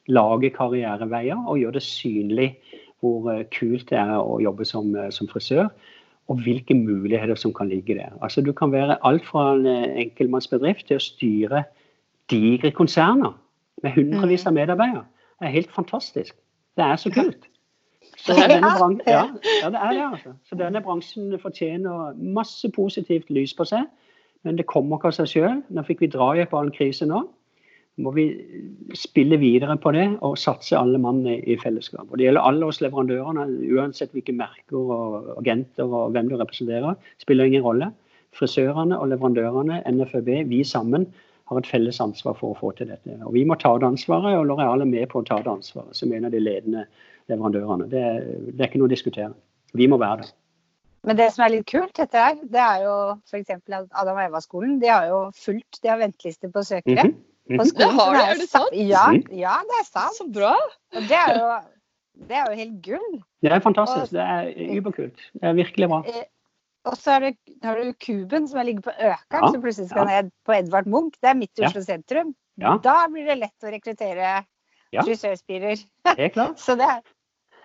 [0.09, 2.49] Lage karriereveier og gjøre det synlig
[3.03, 5.69] hvor eh, kult det er å jobbe som, som frisør
[6.27, 8.15] og hvilke muligheter som kan ligge der.
[8.21, 11.63] Altså, du kan være alt fra en eh, enkeltmannsbedrift til å styre
[12.31, 13.37] digre konserner
[13.83, 15.05] med hundrevis av medarbeidere.
[15.39, 16.35] Det er helt fantastisk.
[16.77, 17.47] Det er så kult.
[18.17, 19.23] Så denne bransjen, ja,
[19.61, 20.33] ja, det er det, altså.
[20.49, 23.87] Så denne bransjen fortjener masse positivt lys på seg.
[24.43, 25.61] Men det kommer ikke av seg sjøl.
[25.69, 27.23] Nå fikk vi drahjelp av en krise nå.
[27.97, 28.25] Må vi
[28.93, 32.05] spille videre på det og satse alle mann i, fellesskap.
[32.11, 36.93] Og Det gjelder alle oss leverandørene, uansett hvilke merker og agenter og hvem du representerer.
[37.17, 37.91] spiller ingen rolle.
[38.37, 41.07] Frisørene og leverandørene, NFØB, vi sammen
[41.49, 43.17] har et felles ansvar for å få til dette.
[43.25, 45.95] Og Vi må ta det ansvaret, og Loreal er med på å ta det ansvaret
[45.95, 46.85] som en av de ledende
[47.31, 47.87] leverandørene.
[47.89, 48.03] Det,
[48.53, 49.31] det er ikke noe å diskutere.
[49.73, 50.33] Vi må være det.
[51.07, 52.93] Men det som er litt kult dette her, det er jo
[53.29, 53.49] f.eks.
[53.55, 57.07] at Adam Eva-skolen De har jo fullt, de har venteliste på søkere.
[57.07, 57.23] Mm mhm.
[57.47, 58.73] På skolen, Det har du, er det sant?
[58.73, 59.37] Ja, Mhm.
[59.39, 60.15] ja, det er sant.
[60.17, 60.53] Så bra!
[60.95, 61.51] Og det er jo,
[62.27, 63.23] det er jo helt gull.
[63.41, 64.11] Det er fantastisk.
[64.11, 64.49] Det er
[64.81, 65.15] überkult.
[65.33, 66.01] Det er virkelig bra.
[66.07, 66.23] Eh,
[66.87, 70.21] Og så det, har du Kuben, som ligger på Økern, Ja, som plutselig skal ja.
[70.21, 71.15] ned på Edvard Munch.
[71.21, 71.67] Det er midt i Ja.
[71.67, 72.33] Oslo sentrum.
[72.57, 72.77] Ja.
[72.77, 74.45] Da blir det lett å rekruttere
[74.93, 75.01] Ja.
[75.01, 75.83] frisørspirer.
[76.17, 76.57] Helt klart.
[76.63, 76.87] Så det,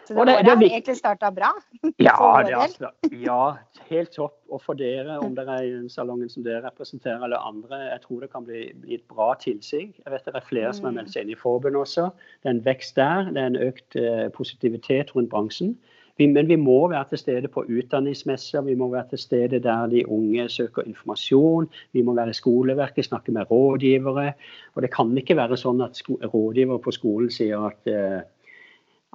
[0.06, 1.50] så det, det- året det er har egentlig starta bra.
[2.02, 3.54] Ja, det, er altså, ja,
[3.90, 4.34] helt topp.
[4.52, 8.00] Og for dere, om dere er i den salongen som dere representerer, eller andre, jeg
[8.02, 9.94] tror det kan bli, bli et bra tilsig.
[10.04, 12.10] Jeg vet det er flere som har meldt seg inn i forbundet også.
[12.42, 13.30] Det er en vekst der.
[13.32, 15.76] Det er en økt eh, positivitet rundt bransjen.
[16.20, 19.86] Vi, men vi må være til stede på utdanningsmesser, vi må være til stede der
[19.88, 21.70] de unge søker informasjon.
[21.96, 24.32] Vi må være i skoleverket, snakke med rådgivere.
[24.74, 26.02] Og det kan ikke være sånn at
[26.34, 28.20] rådgivere på skolen sier at, eh,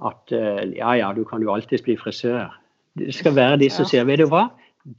[0.06, 2.52] at eh, ja, ja, du kan jo alltids bli frisør.
[2.98, 4.48] Det skal være de som sier Vet du hva?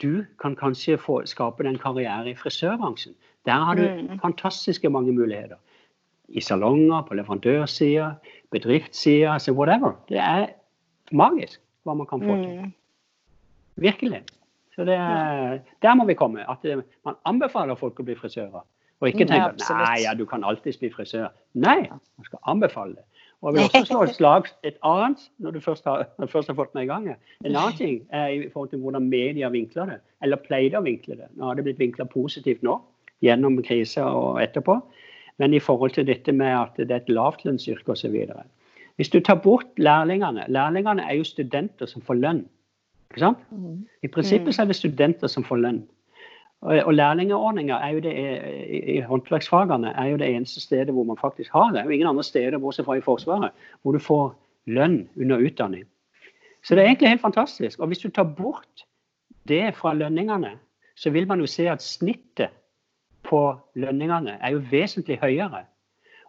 [0.02, 3.14] Du kan kanskje få, skape en karriere i frisørbransjen.
[3.46, 4.18] Der har du Mm.
[4.20, 5.56] fantastiske mange muligheter.
[6.28, 8.10] I salonger, på leverandørsida,
[8.52, 9.94] bedriftssida, altså whatever.
[10.08, 10.46] Det er
[11.12, 12.58] magisk hva man kan få til.
[12.66, 12.72] Mm.
[13.76, 14.22] Virkelig.
[14.74, 16.44] Så det, er- Der må vi komme.
[16.50, 18.62] At det, man anbefaler folk å bli frisører.
[19.00, 21.28] Og ikke tenke ja, at nei, ja, du kan alltids bli frisør.
[21.54, 23.04] Nei, man skal anbefale det.
[23.42, 26.50] Og jeg vil også slå et slag et annet, når du først har, du først
[26.50, 27.08] har fått meg i gang.
[27.44, 31.18] En annen ting er i forhold til hvordan media vinkler det, eller pleide å vinkle
[31.20, 31.28] det.
[31.36, 32.80] Nå har det blitt vinkla positivt nå,
[33.24, 34.80] gjennom krisa og etterpå.
[35.38, 38.16] Men i forhold til dette med at det er et lavtlønnsyrke osv.
[38.98, 42.40] Hvis du tar bort lærlingene Lærlingene er jo studenter som får lønn.
[43.12, 43.44] Ikke sant?
[43.54, 43.84] Mm.
[44.02, 45.84] I prinsippet så er det studenter som får lønn.
[46.60, 51.52] Og, og lærlingordninga det, i, i håndverksfagene er jo det eneste stedet hvor man faktisk
[51.52, 51.84] har det.
[51.84, 53.50] Jo ingen andre steder bortsett fra i Forsvaret
[53.82, 54.34] hvor du får
[54.66, 55.84] lønn under utdanning.
[56.64, 57.80] Så det er egentlig helt fantastisk.
[57.80, 58.84] Og hvis du tar bort
[59.48, 60.58] det fra lønningene,
[60.96, 62.50] så vil man jo se at snittet
[63.22, 65.64] på lønningene er jo vesentlig høyere.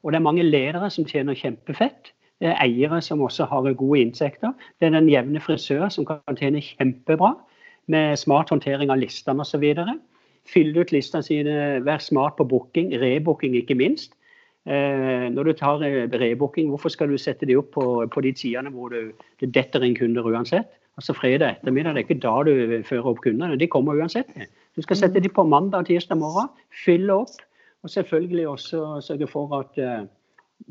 [0.03, 2.13] Og det er mange ledere som tjener kjempefett.
[2.39, 4.53] Det er eiere som også har gode inntekter.
[4.79, 7.33] Det er den jevne frisør som kan tjene kjempebra
[7.87, 9.65] med smart håndtering av listene osv.
[10.49, 14.15] Fylle ut listene sine, vær smart på booking, rebooking ikke minst.
[14.69, 18.33] Eh, når du tar eh, rebooking, hvorfor skal du sette de opp på, på de
[18.35, 20.67] tidene hvor du, det detter inn kunder uansett?
[20.99, 24.29] Altså Fredag ettermiddag, det er ikke da du fører opp kundene, de kommer uansett.
[24.75, 26.51] Du skal sette de på mandag og tirsdag morgen,
[26.83, 27.39] fylle opp,
[27.85, 30.03] og selvfølgelig også sørge for at eh,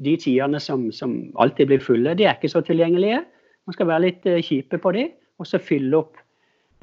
[0.04, 3.22] de tidene som, som alltid blir fulle, de er ikke så tilgjengelige.
[3.66, 5.08] Man skal være litt kjipe på de,
[5.40, 6.20] og så fylle opp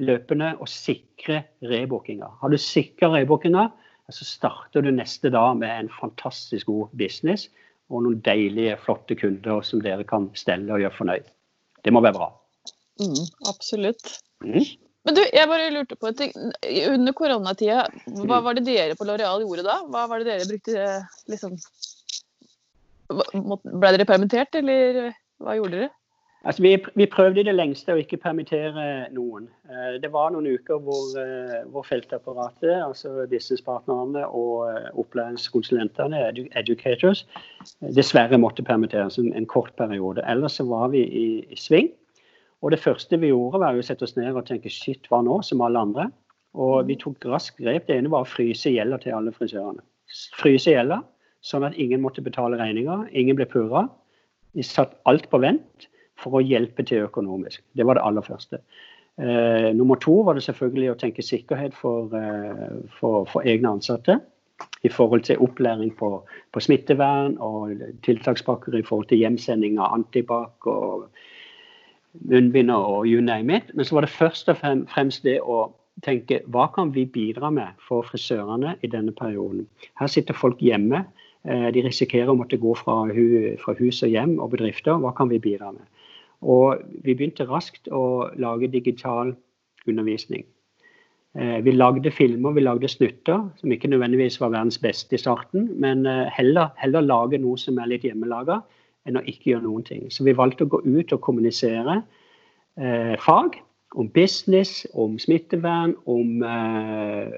[0.02, 2.28] løpende og sikre rebookinga.
[2.40, 3.68] Har du sikra rebookinga,
[4.12, 7.48] så starter du neste dag med en fantastisk god business
[7.90, 11.30] og noen deilige, flotte kunder som dere kan stelle og gjøre fornøyd.
[11.86, 12.30] Det må være bra.
[13.02, 14.18] Mm, absolutt.
[14.44, 14.64] Mm.
[15.06, 16.32] Men du, jeg bare lurte på en ting.
[16.90, 17.84] Under koronatida,
[18.26, 19.76] hva var det dere på Loreal gjorde da?
[19.86, 20.88] Hva var det dere brukte
[21.30, 21.54] liksom
[23.06, 25.90] Ble dere permittert, eller hva gjorde dere?
[26.46, 29.48] Altså, vi, vi prøvde i det lengste å ikke permittere noen.
[29.66, 36.44] Eh, Det var noen uker hvor, eh, hvor feltapparatet, altså businesspartnerne og eh, opplæringskonsulentene, edu
[36.54, 37.24] educators,
[37.98, 40.22] dessverre måtte permitteres en, kort periode.
[40.22, 41.90] Ellers så var vi i, i sving.
[42.62, 45.40] Og det første vi gjorde, var å sette oss ned og tenke shit, hva nå,
[45.42, 46.06] som alle andre.
[46.54, 47.90] Og vi tok raskt grep.
[47.90, 49.82] Det ene var å fryse gjelda til alle frisørene.
[50.38, 51.02] Fryse gjelda,
[51.42, 53.08] sånn at ingen måtte betale regninger.
[53.18, 53.88] Ingen ble purra.
[54.54, 57.62] Vi satt alt på vent for å hjelpe til økonomisk.
[57.76, 58.60] Det var det aller første.
[59.18, 64.20] Eh, nummer to var det selvfølgelig å tenke sikkerhet for, eh, for, for egne ansatte.
[64.84, 66.10] I forhold til opplæring på,
[66.52, 71.08] på smittevern og tiltakspakker i forhold til hjemsending av antibac og
[72.24, 73.74] munnbind og you name it.
[73.74, 75.66] Men så var det først og fremst det å
[76.04, 79.66] tenke hva kan vi bidra med for frisørene i denne perioden.
[80.00, 81.04] Her sitter folk hjemme.
[81.44, 85.00] Eh, De risikerer å måtte gå fra hus og hjem og bedrifter.
[85.00, 85.84] Hva kan vi bidra med?
[86.42, 89.34] Og vi begynte raskt å lage digital
[89.88, 90.44] undervisning.
[91.38, 95.70] Eh, Vi lagde filmer, vi lagde snutter, som ikke nødvendigvis var verdens beste i starten,
[95.80, 98.62] men eh, heller, heller lage noe som er litt hjemmelaga,
[99.06, 100.10] enn å ikke gjøre noen ting.
[100.10, 102.02] Så vi valgte å gå ut og kommunisere
[102.76, 103.60] eh, fag
[103.96, 107.28] om business, om smittevern, om eh,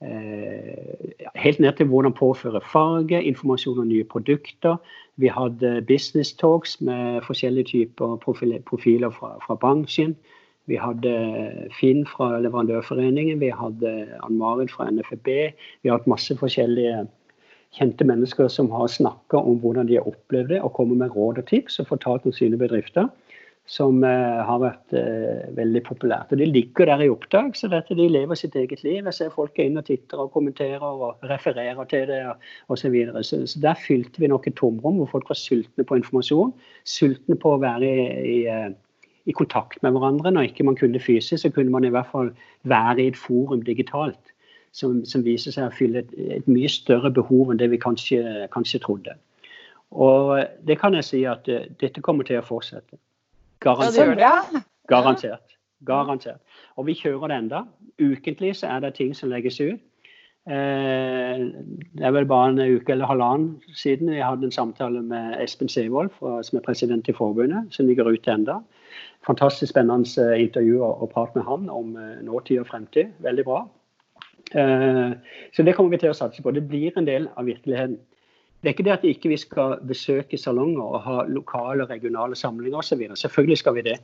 [0.00, 4.76] Helt ned til hvordan påføre farge, informasjon om nye produkter.
[5.20, 8.16] Vi hadde business talks med forskjellige typer
[8.64, 10.16] profiler fra, fra bransjen.
[10.70, 11.12] Vi hadde
[11.80, 15.28] Finn fra Leverandørforeningen, vi hadde Ann-Marit fra NFB.
[15.82, 17.06] Vi har hatt masse forskjellige
[17.76, 21.42] kjente mennesker som har snakka om hvordan de har opplevd det, og kommet med råd
[21.42, 23.10] og tips og fortalt om sine bedrifter.
[23.70, 26.32] Som eh, har vært eh, veldig populært.
[26.34, 29.04] Og De ligger der i opptak, så dette, de lever sitt eget liv.
[29.04, 32.80] Jeg ser folk er inne og titter og kommenterer og refererer til det osv.
[32.80, 33.22] Så, videre.
[33.22, 36.50] så Så der fylte vi nok et tomrom hvor folk var sultne på informasjon.
[36.82, 38.72] Sultne på å være i, i, eh,
[39.30, 40.32] i kontakt med hverandre.
[40.34, 42.32] Når ikke man kunne fysisk, så kunne man i hvert fall
[42.66, 44.34] være i et forum digitalt.
[44.72, 48.46] Som, som viser seg å fylle et, et mye større behov enn det vi kanskje,
[48.54, 49.16] kanskje trodde.
[49.90, 51.46] Og det kan jeg si at
[51.82, 52.98] dette kommer til å fortsette.
[53.60, 54.18] Garantert.
[54.18, 55.56] Ja, Garantert.
[55.86, 56.40] Garantert.
[56.76, 57.62] Og vi kjører det enda.
[58.00, 59.80] Ukentlig så er det ting som legges ut.
[60.48, 61.42] Eh,
[61.94, 65.68] det er vel bare en uke eller halvannen siden vi hadde en samtale med Espen
[65.68, 68.60] Sevold, som er president i forbundet, som ligger ute enda.
[69.26, 73.12] Fantastisk spennende eh, intervju og, prate prat med han om eh, nåtid og fremtid.
[73.20, 73.60] Veldig bra.
[74.54, 75.10] Eh,
[75.52, 76.54] så det kommer vi til å satse på.
[76.56, 77.98] Det blir en del av virkeligheten.
[78.60, 82.36] Det er ikke det at ikke vi skal besøke salonger og ha lokale og regionale
[82.36, 83.06] samlinger osv.
[83.16, 84.00] Selvfølgelig skal vi det.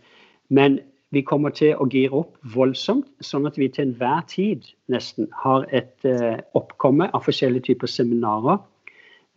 [0.48, 0.78] Men
[1.14, 5.66] Vi kommer til å gire opp voldsomt, sånn at vi til enhver tid nesten har
[5.70, 8.58] et eh, oppkomme av forskjellige typer seminarer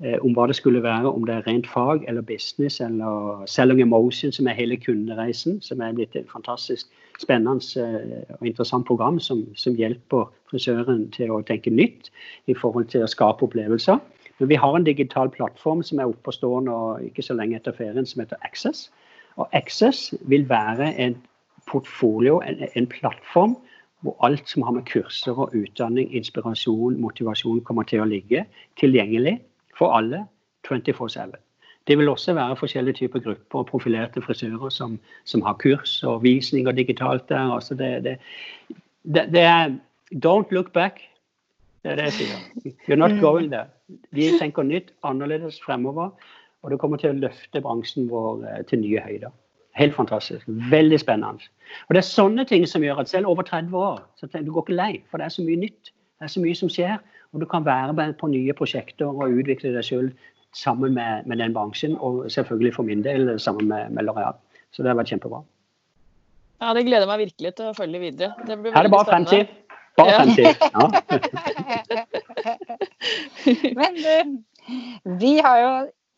[0.02, 3.84] eh, om hva det skulle være, om det er rent fag eller business eller selling
[3.86, 6.90] emotion, som er hele kundereisen, som er blitt et fantastisk
[7.22, 12.10] spennende eh, og interessant program som, som hjelper frisøren til å tenke nytt
[12.50, 14.02] i forhold til å skape opplevelser.
[14.40, 17.60] Men vi har en digital plattform som er oppe og stående og ikke så lenge
[17.60, 18.88] etter ferien, som heter Access.
[19.36, 21.18] Og Access vil være en
[21.68, 23.58] portfolio, en, en, plattform
[24.00, 28.46] hvor alt som har med kurser og utdanning, inspirasjon, motivasjon kommer til å ligge
[28.80, 29.36] tilgjengelig
[29.76, 30.24] for alle
[30.68, 31.36] 24-7.
[31.88, 36.24] Det vil også være forskjellige typer grupper og profilerte frisører som, som har kurs og
[36.24, 37.52] visninger digitalt der.
[37.56, 38.16] Altså det, det,
[39.04, 39.76] det, det, er
[40.14, 41.02] Don't look back.
[41.84, 42.74] Det er det jeg sier.
[42.88, 43.68] You're not going there.
[44.16, 46.12] Vi tenker nytt, annerledes fremover.
[46.64, 49.32] Og det kommer til å løfte bransjen vår eh, til nye høyder.
[49.80, 50.44] Helt fantastisk.
[50.72, 51.48] Veldig spennende.
[51.88, 54.66] Og Det er sånne ting som gjør at selv over 30 år så du går
[54.66, 55.94] ikke lei, for det er så mye nytt.
[56.20, 56.98] Det er så mye som skjer.
[57.34, 60.12] Og du kan være med på nye prosjekter og utvikle deg selv
[60.58, 61.96] sammen med, med, den bransjen.
[61.98, 64.36] Og selvfølgelig for min del sammen med, med L'Oreal.
[64.74, 65.44] Så det har vært kjempebra.
[66.60, 68.34] Ja, Det gleder meg virkelig til å følge videre.
[68.48, 69.54] Det blir Her er det bare fremtid.
[69.98, 70.22] Bare ja.
[70.36, 70.46] til.
[70.74, 70.86] Ja.
[73.80, 74.16] Men du,
[75.22, 75.72] vi har jo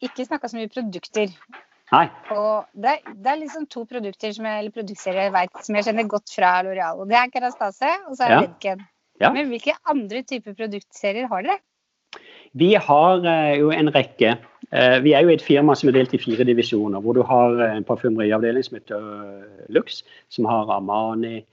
[0.05, 1.33] ikke snakka så mye produkter.
[1.91, 2.05] Nei.
[2.31, 5.87] Og det, det er liksom to produkter som jeg, eller produktserier jeg vet, som jeg
[5.89, 7.01] kjenner godt fra Loreal.
[7.03, 8.45] og Det er Kerastase og så er det ja.
[8.45, 8.87] Redken.
[9.21, 9.33] Ja.
[9.35, 11.59] Men hvilke andre typer produktserier har dere?
[12.57, 14.33] Vi har uh, jo en rekke.
[14.71, 17.03] Uh, vi er jo et firma som er delt i fire divisjoner.
[17.03, 19.05] Hvor du har en parfymeriavdeling som heter
[19.71, 20.01] Lux,
[20.31, 21.50] som har Armani, Eh,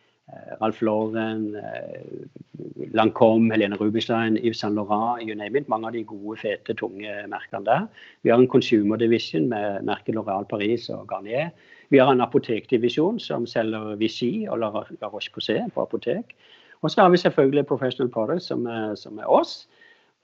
[0.60, 5.68] Ralf Lauren, eh, Lancôme, Helene Rubinstein, Yves Saint Laurent, you name it.
[5.68, 7.88] Mange av de gode, fete, tunge merkene der.
[8.22, 11.50] Vi har en consumer division med merket Loreal Paris og Garnier.
[11.90, 14.68] Vi har en apotekdivisjon som selger Vichy og La
[15.08, 16.34] Roche-Posay på apotek.
[16.82, 19.66] Og så har vi selvfølgelig Professional Products, som er, som er oss.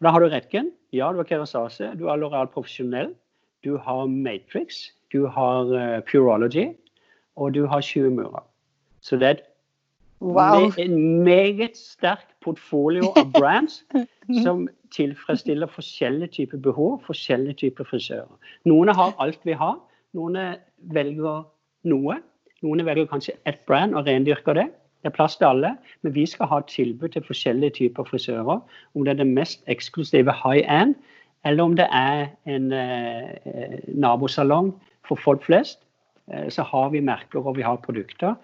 [0.02, 3.14] Da har du Redken, ja, du har Kerasase, du har Loreal Profesjonell,
[3.64, 6.74] du har Matrix, du har uh, Purology,
[7.36, 8.44] og du har Sjuemura.
[9.00, 9.44] Så det er et
[10.24, 10.60] Wow.
[10.60, 13.82] Med en meget sterk portfolio av brands
[14.44, 18.30] som tilfredsstiller forskjellige typer behov, forskjellige typer frisører.
[18.64, 19.76] Noen har alt vi har,
[20.16, 20.38] noen
[20.94, 21.44] velger
[21.90, 22.16] noe.
[22.64, 24.70] Noen velger kanskje ett brand og rendyrker det.
[25.04, 28.62] Det er plass til alle, men vi skal ha tilbud til forskjellige typer frisører.
[28.94, 30.94] Om det er det mest eksklusive high end,
[31.44, 34.72] eller om det er en eh, nabosalong
[35.04, 35.82] for folk flest,
[36.32, 38.38] eh, så har vi merker og vi har produkter.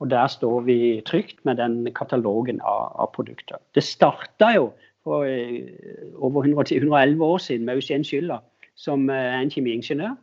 [0.00, 3.60] Og der står vi trygt med den katalogen av, av produkter.
[3.74, 4.70] Det starta jo
[5.06, 5.70] for eh,
[6.14, 8.38] over 110, 111 år siden med Eugen Schiller,
[8.74, 10.16] som eh, er en kjemiingeniør.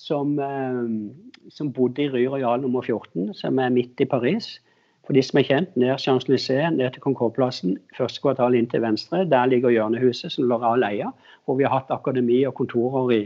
[0.00, 4.60] Som, eh, som, bodde i Rue Royal nummer 14, som er midt i Paris.
[5.06, 9.26] For de som er kjent, ned Champs-Élysées, ned til Concorde-plassen, første kvartal inn til venstre.
[9.28, 11.12] Der ligger hjørnehuset som Loral eier,
[11.44, 13.20] hvor vi har hatt akademi og kontorer i,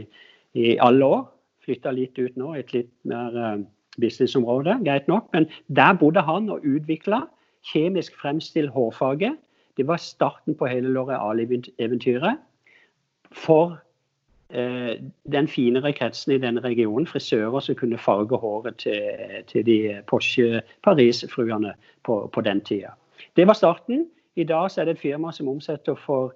[0.53, 1.23] i alle år.
[1.65, 3.63] Flytta litt ut nå, et litt mer
[4.01, 5.29] businessområde, greit nok.
[5.33, 7.21] Men der bodde han og utvikla
[7.73, 9.35] kjemisk fremstilt hårfarge.
[9.77, 12.37] Det var starten på hele Loreal-eventyret.
[13.31, 13.77] For
[14.49, 14.95] eh,
[15.31, 19.01] den finere kretsen i denne regionen, frisører som kunne farge håret til,
[19.47, 21.73] til de Porsche Paris-fruene
[22.03, 22.95] på, på, den tida.
[23.35, 24.07] Det var starten.
[24.35, 26.33] I dag er det et firma som omsetter for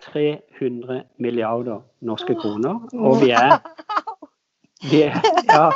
[0.00, 2.88] 300 milliarder norske kroner.
[2.92, 3.58] Og vi er,
[4.90, 5.70] vi er ja,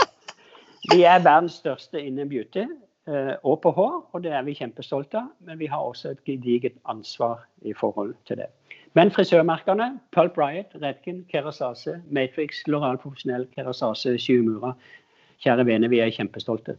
[0.87, 2.65] vi er verdens største innen beauty
[3.09, 5.33] eh, og på hår, og det er vi kjempestolte av.
[5.45, 8.51] Men vi har også et gedigent ansvar i forhold til det.
[8.97, 14.75] Men frisørmerkene Pulp Riot, Redken, Kerasase, Matrix, Loral Profesjonell, Kerasase, Sjuemura.
[15.45, 16.79] Kjære venner, vi er kjempestolte.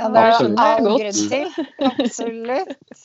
[0.00, 1.48] Ja, det er det all grunn til.
[1.88, 3.00] Absolutt.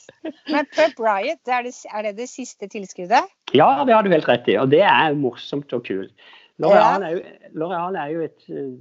[0.48, 3.28] Men Pulp Riot, er det, er det, det siste tilskuddet?
[3.54, 4.56] Ja, det har du helt rett i.
[4.60, 6.14] Og det er morsomt og kult.
[6.58, 8.72] L'Oreal er, er, jo et eh,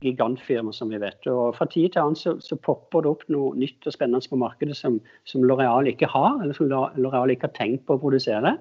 [0.00, 1.26] gigantfirma, som vi vet.
[1.30, 4.38] Og Fra tid til annen så, så, popper det opp noe nytt og spennende på
[4.40, 8.56] markedet som, som L'Oreal ikke har, eller som L'Oreal ikke har tenkt på å produsere.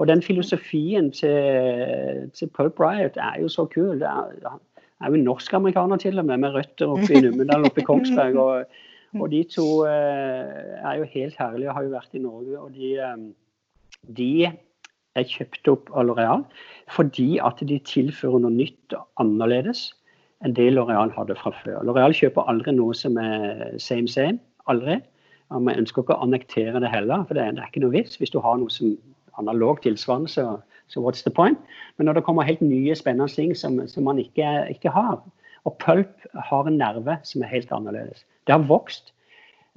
[0.00, 3.98] Og den filosofien til, til Pulp Riot er jo så kul.
[4.00, 4.56] Det er,
[5.02, 8.38] er jo norsk-amerikaner til og med, med røtter oppe i Numedal, oppe i Kongsberg.
[8.40, 8.80] Og,
[9.20, 12.60] og, de to eh, er jo helt herlige og har jo vært i Norge.
[12.62, 16.46] Og de, eh, de er kjøpt opp av L'Oreal
[16.92, 19.90] fordi at de tilfører noe nytt og annerledes
[20.44, 21.82] enn det Loreal hadde fra før.
[21.86, 24.40] Loreal kjøper aldri noe som er same same.
[24.70, 24.98] Aldri.
[25.52, 27.94] Og vi ønsker ikke å annektere det heller, for det er, det er ikke noe
[27.94, 28.18] vits.
[28.20, 28.94] Hvis du har noe som
[29.40, 30.56] analog tilsvarende, så,
[30.88, 31.58] så what's the point?
[31.96, 35.20] Men når det kommer helt nye, spennende ting som, som man ikke, ikke, har,
[35.64, 38.24] Og pulp har en nerve som er helt annerledes.
[38.46, 39.12] Det har vokst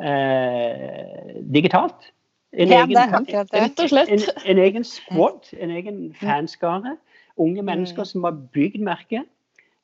[0.01, 2.09] eh, digitalt.
[2.55, 4.09] En ja, egen, og slett.
[4.09, 6.95] En, en egen squad, en egen fanskare.
[7.37, 8.05] Unge mennesker mm.
[8.05, 9.27] som har bygd merket.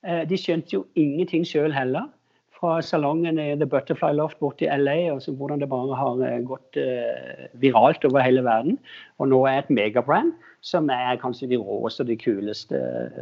[0.07, 2.09] Eh, de skjønte jo ingenting sjøl heller.
[2.57, 6.19] Fra salongen i The Butterfly Loft borte i LA, og så hvordan det bare har
[6.27, 8.77] eh, gått uh, viralt over hele verden.
[9.17, 10.33] Og nå er et megabrand
[10.65, 12.81] som er kanskje de råeste og de kuleste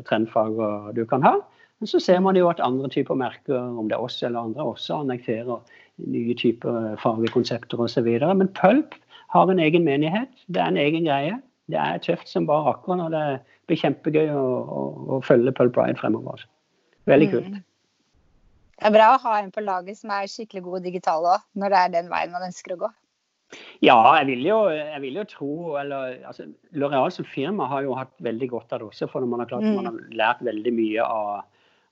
[0.10, 1.38] trendfagene du kan ha.
[1.80, 4.66] Men så ser man jo at andre typer merker, om det er oss eller andre,
[4.74, 5.62] også annekterer
[6.12, 8.10] nye typer fargekonsepter osv.
[8.28, 8.98] Men pulp
[9.32, 10.32] har en egen menighet.
[10.52, 11.40] Det er en egen greie.
[11.72, 13.26] Det er tøft som bare akkurat når det
[13.70, 16.44] blir kjempegøy å, å, å følge Pulp Bride fremover.
[17.10, 17.34] Veldig mm.
[17.36, 17.52] kult.
[17.58, 17.66] Mm.
[18.80, 21.74] Det er bra å ha en på laget som er skikkelig god digital òg, når
[21.74, 22.92] det er den veien man ønsker å gå.
[23.82, 26.46] Ja, jeg vil jo, jeg vil jo tro eller, altså,
[26.78, 29.08] L'Oreal som firma har jo hatt veldig godt av det også.
[29.10, 29.80] For man har, klart, mm.
[29.80, 31.32] man har lært veldig mye av,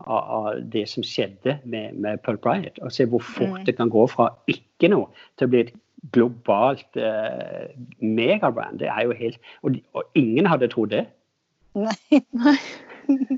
[0.06, 2.78] av, av det som skjedde med, med Pulp Riot.
[2.86, 3.66] Og se hvor fort mm.
[3.68, 5.10] det kan gå fra ikke noe
[5.40, 5.74] til å bli et
[6.14, 8.80] globalt eh, megabrand.
[8.84, 11.08] Det er jo helt og, og, ingen hadde trodd det.
[11.78, 12.22] Nei.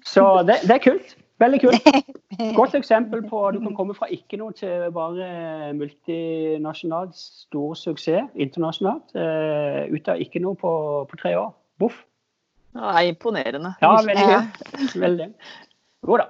[0.04, 1.16] Så det, det, er kult.
[1.40, 1.86] Veldig kult.
[2.60, 8.28] Godt eksempel på at du kan komme fra ikke noe til bare multinasjonalt stor suksess
[8.36, 9.16] internasjonalt.
[9.16, 10.74] Uh, ut av ikke noe på,
[11.10, 11.54] på tre år.
[11.80, 12.04] Boff.
[12.76, 13.72] Det er imponerende.
[13.82, 15.00] Ja, veldig.
[15.00, 15.32] veldig.
[16.06, 16.28] Jo da.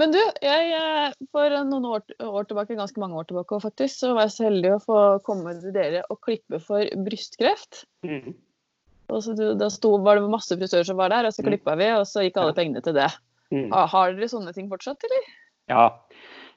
[0.00, 4.14] Men du, jeg, eh, for noen år, år, tilbake, ganske mange år tilbake faktisk, så
[4.16, 7.84] var jeg så heldig å få komme til dere og klippe for brystkreft.
[8.06, 8.34] Mm.
[9.12, 11.50] Og så Da sto, var det masse frisører som var der, og så mm.
[11.50, 13.10] klippa vi, og så gikk alle pengene til det.
[13.54, 13.68] Mm.
[13.70, 15.28] Har, dere sånne ting fortsatt, eller?
[15.70, 15.84] Ja.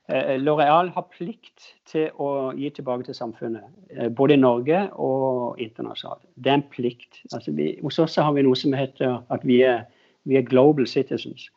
[0.08, 5.60] Eh, L'Oreal har plikt til å gi tilbake til samfunnet, eh, både i Norge og
[5.60, 6.24] internasjonalt.
[6.36, 7.20] Det er en plikt.
[7.34, 9.84] Altså vi, hos oss har vi noe som heter at vi er,
[10.24, 11.50] vi er global citizens.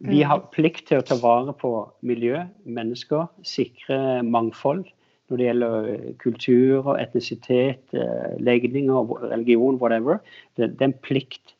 [0.00, 0.28] Vi mm.
[0.30, 4.86] har plikt til å ta vare på miljø, mennesker, sikre mangfold
[5.28, 7.92] når det gjelder eh, kultur og etnisitet,
[8.40, 10.24] legninger, religion, whatever.
[10.56, 11.54] Det, det er en plikt.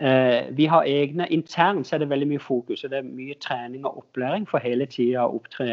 [0.00, 2.84] Eh, vi har egne Internt så er det veldig mye fokus.
[2.84, 5.68] og Det er mye trening og opplæring for hele tida å opptre,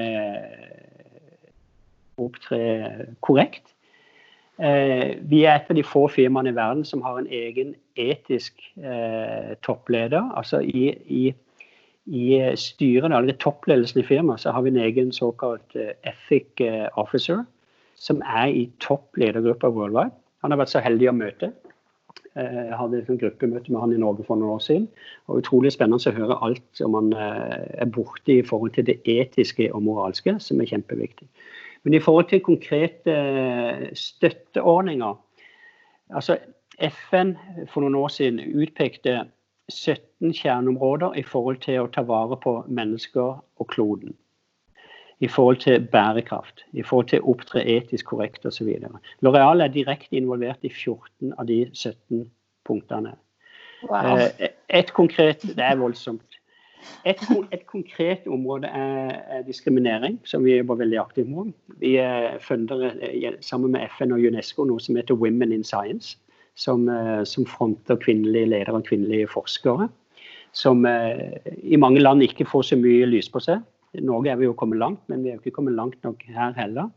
[2.17, 2.61] opptre
[3.21, 3.73] korrekt.
[4.57, 8.57] Vi er et av de få firmaene i verden som har en egen etisk
[9.61, 10.31] toppleder.
[10.33, 11.35] altså i, i
[12.07, 16.87] i styrene, eller toppledelsen i firmaet, så har vi en egen såkalt eh, ethic eh,
[16.95, 17.43] officer,
[17.99, 20.15] som er i toppledergruppa worldwide.
[20.43, 21.51] Han har vært så heldig å møte.
[22.37, 24.87] Eh, jeg hadde et gruppemøte med han i Norge for noen år siden.
[25.27, 29.71] og Utrolig spennende å høre alt som han er borti i forhold til det etiske
[29.73, 31.27] og moralske, som er kjempeviktig.
[31.83, 33.15] Men i forhold til konkrete
[33.95, 35.15] støtteordninger
[36.09, 36.37] altså
[36.79, 37.33] FN
[37.71, 39.23] for noen år siden utpekte
[39.71, 44.15] 17 kjerneområder i forhold til å ta vare på mennesker og kloden.
[45.19, 48.69] I forhold til bærekraft, i forhold til å opptre etisk korrekt osv.
[49.25, 52.27] Loreal er direkte involvert i 14 av de 17
[52.67, 53.15] punktene.
[53.89, 54.19] Wow.
[54.19, 56.37] Eh, et konkret, Det er voldsomt.
[57.05, 57.17] Et,
[57.51, 61.51] et konkret område er, er, diskriminering, som vi jobber veldig aktivt med.
[61.81, 61.97] Vi
[62.39, 66.17] funder eh, sammen med FN og UNESCO noe som heter Women in Science
[66.57, 69.89] som, eh, som fronter kvinnelige ledere og kvinnelige forskere.
[70.53, 73.61] Som eh, i mange land ikke får så mye lys på seg.
[73.97, 76.53] I Norge er vi jo kommet langt, men vi er ikke kommet langt nok her
[76.57, 76.91] heller.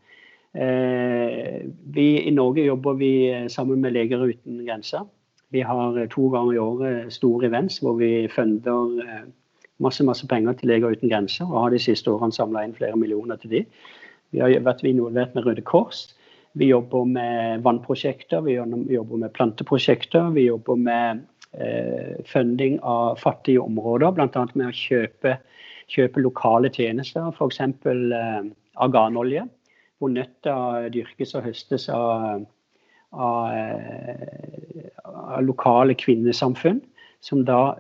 [0.55, 3.13] Eh, vi, I Norge jobber vi
[3.53, 5.07] sammen med Leger uten grenser.
[5.51, 9.25] Vi har to ganger i året store events hvor vi funder
[9.81, 12.99] masse masse penger til Leger uten grenser, og har de siste årene samla inn flere
[13.01, 13.65] millioner til de.
[14.31, 16.09] Vi har vært involvert med Røde Kors.
[16.59, 20.31] Vi jobber med vannprosjekter, vi jobber med planteprosjekter.
[20.35, 21.23] Vi jobber med
[21.55, 24.47] eh, funding av fattige områder, bl.a.
[24.55, 25.37] med å kjøpe,
[25.91, 27.61] kjøpe lokale tjenester, f.eks.
[27.61, 29.47] Eh, arganolje.
[30.01, 32.47] Hvor nøtter dyrkes og høstes av,
[33.13, 36.81] av, eh, av lokale kvinnesamfunn.
[37.21, 37.75] Som da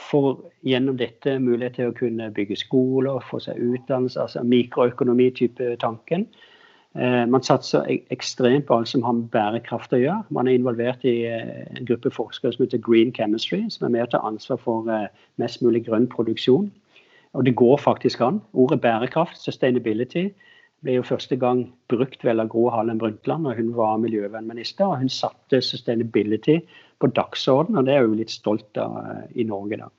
[0.00, 6.24] får gjennom dette mulighet til å kunne bygge skoler, få seg utdannelse, altså mikroøkonomi-type tanken.
[6.96, 10.24] Eh, man satser ekstremt på alt som har med bærekraft å gjøre.
[10.32, 14.06] Man er involvert i eh, en gruppe forskere som heter Green Chemistry, som er med
[14.06, 14.88] å ta ansvar for
[15.42, 16.70] mest mulig grønn produksjon.
[17.34, 18.40] Og det går faktisk an.
[18.52, 20.28] Ordet bærekraft, sustainability,
[20.84, 24.86] ble jo første gang brukt vel av Gro Harlem Brundtland når hun var miljøvernminister.
[24.86, 26.60] og Hun satte sustainability
[27.00, 29.00] på dagsorden, og det er jo litt stolt av
[29.34, 29.80] i Norge.
[29.80, 29.90] da.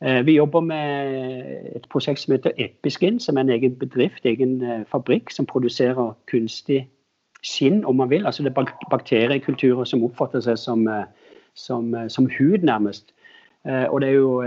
[0.00, 4.62] Eh, vi jobber med et prosjekt som heter Episkin, som er en egen bedrift, egen
[4.62, 6.84] eh, fabrikk, som produserer kunstig
[7.42, 8.26] skinn, om man vil.
[8.26, 11.06] Altså det er bakteriekulturer som oppfatter seg som, eh,
[11.54, 13.14] som, som hud, nærmest.
[13.68, 14.42] Og det er jo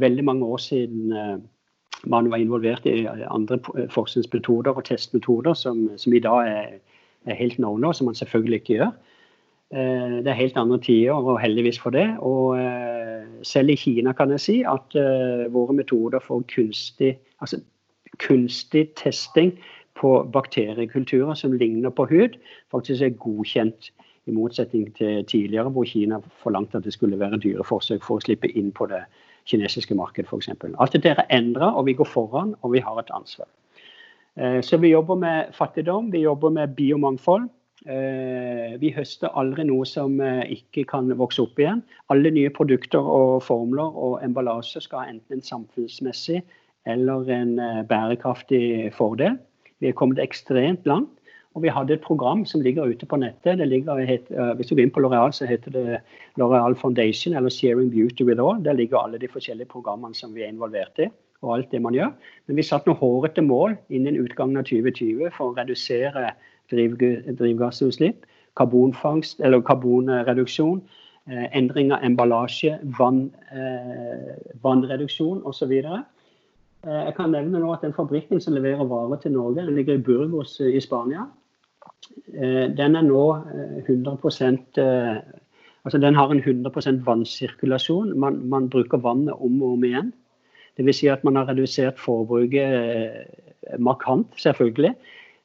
[0.00, 1.12] veldig mange år siden
[2.06, 3.58] man var involvert i andre
[3.90, 6.70] forskningsmetoder og testmetoder som, som i dag er,
[7.26, 8.94] er helt no-no, som man selvfølgelig ikke gjør.
[9.74, 12.06] Eh, det er helt andre tider, og heldigvis for det.
[12.18, 17.60] Og eh, selv i Kina kan jeg si at eh, våre metoder for kunstig, altså
[18.18, 19.54] kunstig testing
[19.98, 22.38] på bakteriekulturer som ligner på hud,
[22.70, 23.92] faktisk er godkjent.
[24.26, 28.48] I motsetning til tidligere, hvor Kina forlangte at det skulle være dyreforsøk for å slippe
[28.56, 29.02] inn på det
[29.46, 30.48] kinesiske markedet f.eks.
[30.78, 33.48] Alt dette er endra, og vi går foran, og vi har et ansvar.
[34.66, 37.44] Så vi jobber med fattigdom, vi jobber med biomangfold.
[37.84, 41.82] Eh, vi høster aldri noe som eh, ikke kan vokse opp igjen.
[42.12, 46.40] Alle nye produkter og formler og emballasje skal ha enten en samfunnsmessig
[46.88, 49.36] eller en eh, bærekraftig fordel.
[49.84, 51.12] Vi er kommet ekstremt langt.
[51.54, 53.62] Og vi hadde et program som ligger ute på nettet.
[53.62, 54.00] Ligger,
[54.56, 56.00] hvis du går inn på L'Oreal, så heter det
[56.40, 58.58] L'Oreal Foundation eller Sharing Beauty with All.
[58.64, 61.10] Der ligger alle de forskjellige programmene som vi er involvert i
[61.44, 62.12] og alt det man gjør.
[62.46, 66.32] Men vi satte noen hårete mål innen utgangen av 2020 for å redusere
[66.72, 68.24] drivgassutslipp,
[68.58, 70.80] karbonfangst eller karbonreduksjon,
[71.28, 75.72] eh, endring av emballasje, vann, eh, vannreduksjon osv.
[75.72, 79.94] Eh, jeg kan nevne nå at den fabrikken som leverer varer til Norge, den ligger
[79.94, 81.26] i Burgos i Spania.
[82.34, 83.24] Den er nå
[83.88, 84.80] 100%
[85.84, 88.18] altså Den har en 100 vannsirkulasjon.
[88.18, 90.12] Man, man, bruker vannet om og om igjen.
[90.78, 90.96] Dvs.
[90.96, 93.26] Si at man har redusert forbruket
[93.78, 94.94] markant, selvfølgelig.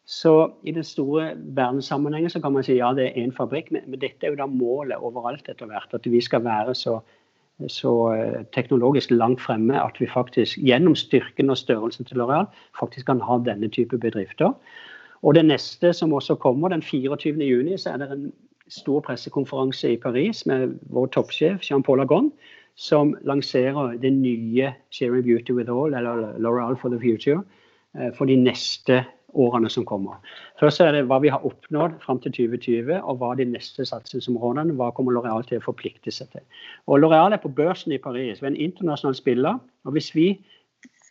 [0.09, 3.99] Så i den store verdenssammenhengen så kan man si ja, det er én fabrikk, men,
[4.01, 5.93] dette er jo da målet overalt etter hvert.
[5.93, 6.95] At vi skal være så,
[7.69, 13.05] så eh, teknologisk langt fremme at vi faktisk gjennom styrken og størrelsen til L'Oreal faktisk
[13.05, 14.55] kan ha denne type bedrifter.
[15.21, 17.35] Og det neste som også kommer, den 24.
[17.43, 18.31] juni, så er det en
[18.69, 22.31] stor pressekonferanse i Paris med vår toppsjef Jean-Paul Agon,
[22.79, 27.41] som lanserer det nye Sharing Beauty with All, eller L'Oreal for the Future,
[27.99, 29.03] eh, for de neste
[29.33, 30.17] årene som kommer.
[30.59, 34.77] Først er det hva vi har oppnådd fram til 2020, og hva de neste satsingsområdene
[34.79, 36.45] hva kommer L'Oreal til å forplikte seg til.
[36.87, 39.59] Og L'Oreal er på børsen i Paris, ved en internasjonal spiller.
[39.85, 40.39] og Hvis vi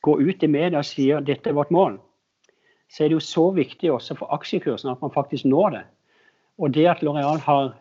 [0.03, 1.99] går ut i media og sier dette er vårt mål,
[2.89, 5.85] så er det jo så viktig også for aksjekursen at man faktisk når det.
[6.59, 7.75] Og det at L'Oreal har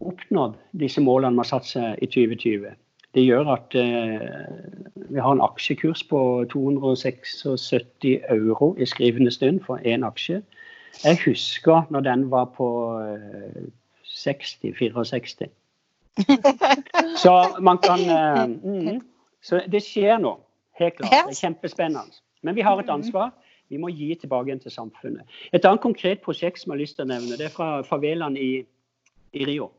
[0.00, 2.74] oppnådd disse målene man har satt seg i 2020,
[3.16, 4.20] det gjør at eh,
[5.08, 6.20] vi har en aksjekurs på
[6.52, 7.44] 276
[8.28, 10.42] euro i skrivende stund for én aksje.
[11.04, 12.68] Jeg husker når den var på
[14.04, 15.48] 60-64.
[15.48, 15.48] Eh,
[17.22, 19.00] så man kan eh, mm,
[19.40, 20.36] Så det skjer nå.
[20.76, 21.10] Helt klart.
[21.12, 22.20] Det er kjempespennende.
[22.42, 23.32] Men vi har et ansvar.
[23.72, 25.26] Vi må gi tilbake igjen til samfunnet.
[25.52, 28.38] Et annet konkret prosjekt som jeg har lyst til å nevne, det er fra favelaen
[28.38, 28.52] i,
[29.34, 29.72] i Rio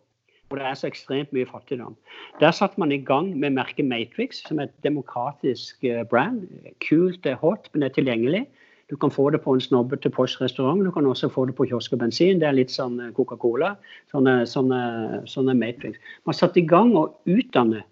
[0.47, 1.95] hvor det er så ekstremt mye fattigdom.
[2.39, 6.45] Der satte man i gang med merket Matrix, som er et demokratisk eh, brand.
[6.87, 8.45] Kult, det er hot, men det er tilgjengelig.
[8.87, 11.93] Du kan få det på en snobbete postrestaurant, Du kan også få det på kiosk
[11.93, 12.39] og bensin.
[12.39, 13.75] Det er litt sånn eh, Coca-Cola.
[14.11, 15.99] Sånne, sånne, sånne, Matrix.
[16.25, 17.83] Man satte i gang å utdanne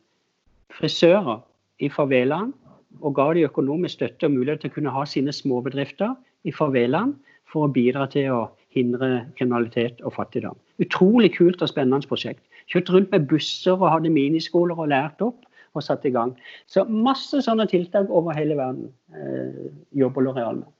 [0.71, 1.43] frisører
[1.83, 2.53] i favelaen
[3.01, 6.13] og ga de økonomisk støtte og mulighet til å kunne ha sine småbedrifter
[6.45, 7.15] i favelaen
[7.51, 8.43] for å bidra til å
[8.75, 10.57] hindre kriminalitet og fattigdom.
[10.83, 12.43] Utrolig kult og spennende prosjekt.
[12.71, 16.33] Kjørt rundt med busser og hadde miniskoler og lært opp og satt i gang.
[16.71, 20.71] Så masse sånne tiltak over hele verden eh, jobber Loreal med.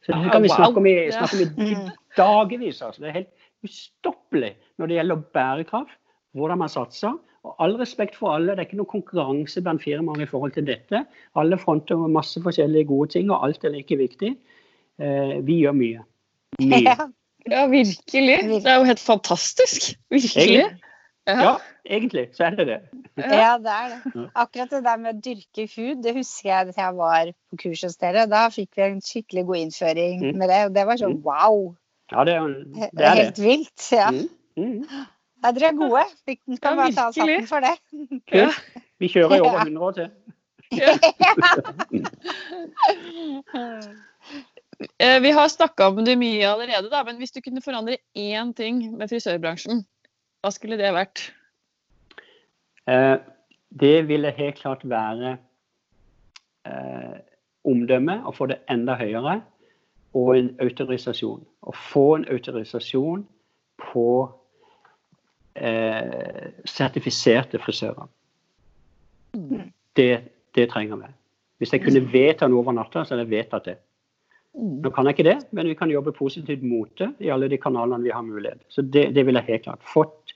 [0.00, 1.88] Så det kan vi snakke om i, snakke om i mm.
[2.16, 2.78] dagevis.
[2.82, 3.02] Altså.
[3.02, 5.98] Det er helt ustoppelig når det gjelder bærekraft,
[6.38, 7.18] hvordan man satser.
[7.48, 10.66] Og all respekt for alle, det er ikke noe konkurranse blant firmaene i forhold til
[10.68, 11.04] dette.
[11.40, 14.34] Alle fronter masse forskjellige gode ting, og alt er like viktig.
[15.00, 16.04] Eh, vi gjør mye.
[16.60, 16.96] Mye.
[17.48, 18.36] Ja, virkelig.
[18.44, 19.94] Det er jo helt fantastisk.
[20.12, 20.66] Virkelig.
[21.28, 21.36] Ja.
[21.44, 21.52] ja,
[21.84, 22.78] egentlig så er det det.
[23.16, 24.24] Ja, det er det.
[24.34, 27.84] Akkurat det der med å dyrke hud, det husker jeg da jeg var på kurs
[27.86, 28.26] hos dere.
[28.30, 30.40] Da fikk vi en skikkelig god innføring mm.
[30.40, 31.24] med det, og det var sånn mm.
[31.28, 31.60] wow.
[32.10, 32.36] Ja, det,
[32.74, 33.16] det er det.
[33.20, 33.88] Helt vilt.
[33.94, 34.10] Ja.
[34.10, 34.28] Mm.
[34.58, 35.06] Mm.
[35.40, 36.04] Ja, dere er gode.
[36.26, 37.76] Vi kan bare ta oss hatten for det.
[38.32, 38.50] Ja.
[39.00, 40.08] Vi kjører i over 100 år til.
[40.76, 40.94] Ja.
[44.98, 48.54] Eh, vi har snakka om det mye allerede, da, men hvis du kunne forandre én
[48.56, 49.82] ting med frisørbransjen,
[50.40, 51.26] hva skulle det vært?
[52.88, 53.16] Eh,
[53.80, 55.34] det ville helt klart være
[56.64, 57.18] eh,
[57.68, 59.42] omdømme, å få det enda høyere,
[60.16, 61.44] og en autorisasjon.
[61.44, 63.26] Å få en autorisasjon
[63.84, 64.08] på
[65.54, 68.08] eh, sertifiserte frisører.
[69.36, 69.70] Mm.
[69.96, 70.10] Det,
[70.54, 71.12] det trenger vi.
[71.60, 73.78] Hvis jeg kunne vedta noe over natta, så hadde jeg vedtatt det.
[74.56, 74.80] Mm.
[74.84, 77.58] Nå kan jeg ikke det, men vi kan jobbe positivt mot det i alle de
[77.60, 78.62] kanalene vi har mulighet.
[78.68, 79.84] Så det, det vil jeg helt klart.
[79.86, 80.34] Fått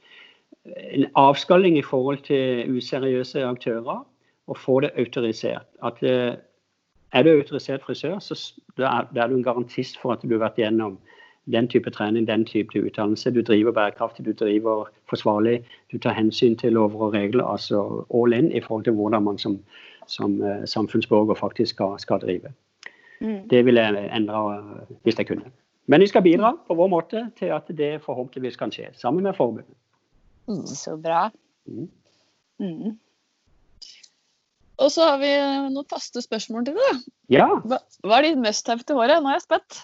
[0.65, 4.05] en avskalling i forhold til useriøse aktører
[4.47, 5.67] og få det autorisert.
[5.85, 6.35] At eh,
[7.15, 8.35] Er du autorisert frisør, så
[8.79, 10.97] er, er du en garantist for at du har vært gjennom
[11.53, 13.30] den type trening, den type utdannelse.
[13.30, 15.64] Du driver bærekraftig, du driver forsvarlig.
[15.92, 17.45] Du tar hensyn til lover og regler.
[17.45, 19.59] Altså all in i forhold til hvordan man som,
[20.07, 22.53] som uh, samfunnsborger faktisk skal, skal drive.
[23.20, 23.49] Mm.
[23.49, 24.62] Det ville jeg endre
[25.03, 25.53] hvis jeg kunne.
[25.86, 29.36] Men vi skal bidra på vår måte til at det forhåpentligvis kan skje, sammen med
[29.36, 29.76] forbundet.
[30.49, 30.66] Mm.
[30.66, 31.30] Så bra.
[31.66, 31.90] Mm.
[32.59, 32.99] mm.
[34.82, 35.30] Og så har vi
[35.70, 37.03] noen faste spørsmål til deg.
[37.30, 37.47] Ja.
[37.62, 39.22] Hva, hva er ditt must-have til håret?
[39.22, 39.82] Nå er jeg spent.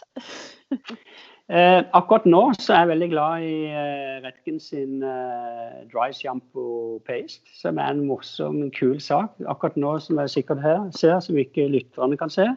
[1.50, 6.98] eh, akkurat nå så er jeg veldig glad i eh, Redken sin eh, dry shampoo
[7.06, 9.34] paste, som er en morsom, kul sak.
[9.50, 12.48] Akkurat nå som jeg sikkert her ser, som ikke lytterne kan se.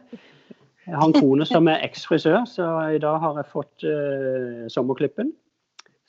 [0.84, 5.32] Jeg har en kone som er eksfrisør, så i dag har jeg fått eh, sommerklippen.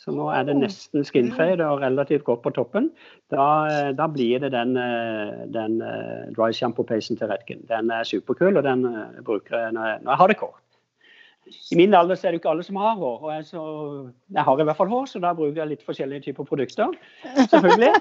[0.05, 2.91] Så nå er det nesten skinfade og relativt godt på toppen.
[3.33, 7.63] Da, eh, da blir det den, eh, den eh, dry shampoo-pasten til Redken.
[7.71, 8.85] Den er superkul, og den
[9.25, 10.61] bruker jeg når jeg, når jeg har det kort.
[11.45, 13.19] I min alder så er det ikke alle som har hår.
[13.21, 13.63] og jeg, så,
[14.33, 16.93] jeg, har i hvert fall hår, så da bruker jeg litt forskjellige typer produkter.
[17.37, 17.91] selvfølgelig.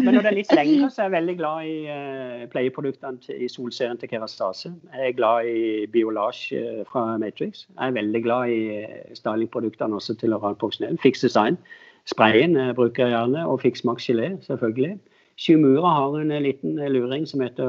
[0.00, 3.48] Men når det er litt lengre, så er jeg veldig glad i uh, pleieproduktene i
[3.52, 4.72] solserien til Kerastase.
[4.94, 7.66] Jeg er glad i Biolage uh, fra Matrix.
[7.68, 10.98] Jeg er veldig glad i uh, stylingproduktene også til Oral Profesjonell.
[11.02, 11.60] Fix Design.
[12.08, 14.96] Sprayen uh, bruker jeg gjerne, og Fix Max Gelé, selvfølgelig.
[15.36, 17.66] Shimura har en liten luring som heter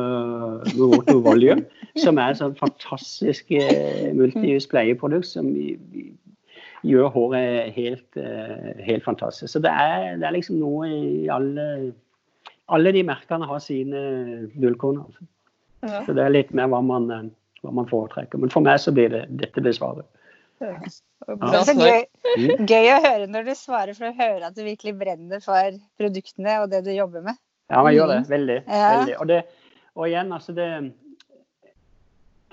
[0.78, 1.66] Moroto Volume,
[2.03, 5.49] som er et sånn fantastisk eh, multius pleieprodukt som
[6.86, 9.49] gjør håret helt, eh, helt fantastisk.
[9.55, 11.93] Så det er, det er, liksom noe i alle
[12.66, 13.99] Alle de merkene har sine
[14.57, 15.03] nullkorn.
[15.03, 15.26] Altså.
[16.07, 17.28] Så det er litt mer hva man, eh,
[17.61, 18.41] hva man, foretrekker.
[18.41, 20.07] Men for meg så blir det dette blir svaret.
[20.63, 20.72] Ja.
[21.28, 22.66] Det er så gøy, mm.
[22.66, 26.57] gøy, å høre når du svarer, for å høre at du virkelig brenner for produktene
[26.63, 27.38] og det du jobber med.
[27.72, 28.20] Ja, man gjør det.
[28.20, 28.30] Mm.
[28.30, 28.61] Veldig.
[28.68, 28.99] Ja.
[28.99, 29.18] veldig.
[29.20, 29.41] Og, det,
[29.95, 30.70] og, igjen, altså det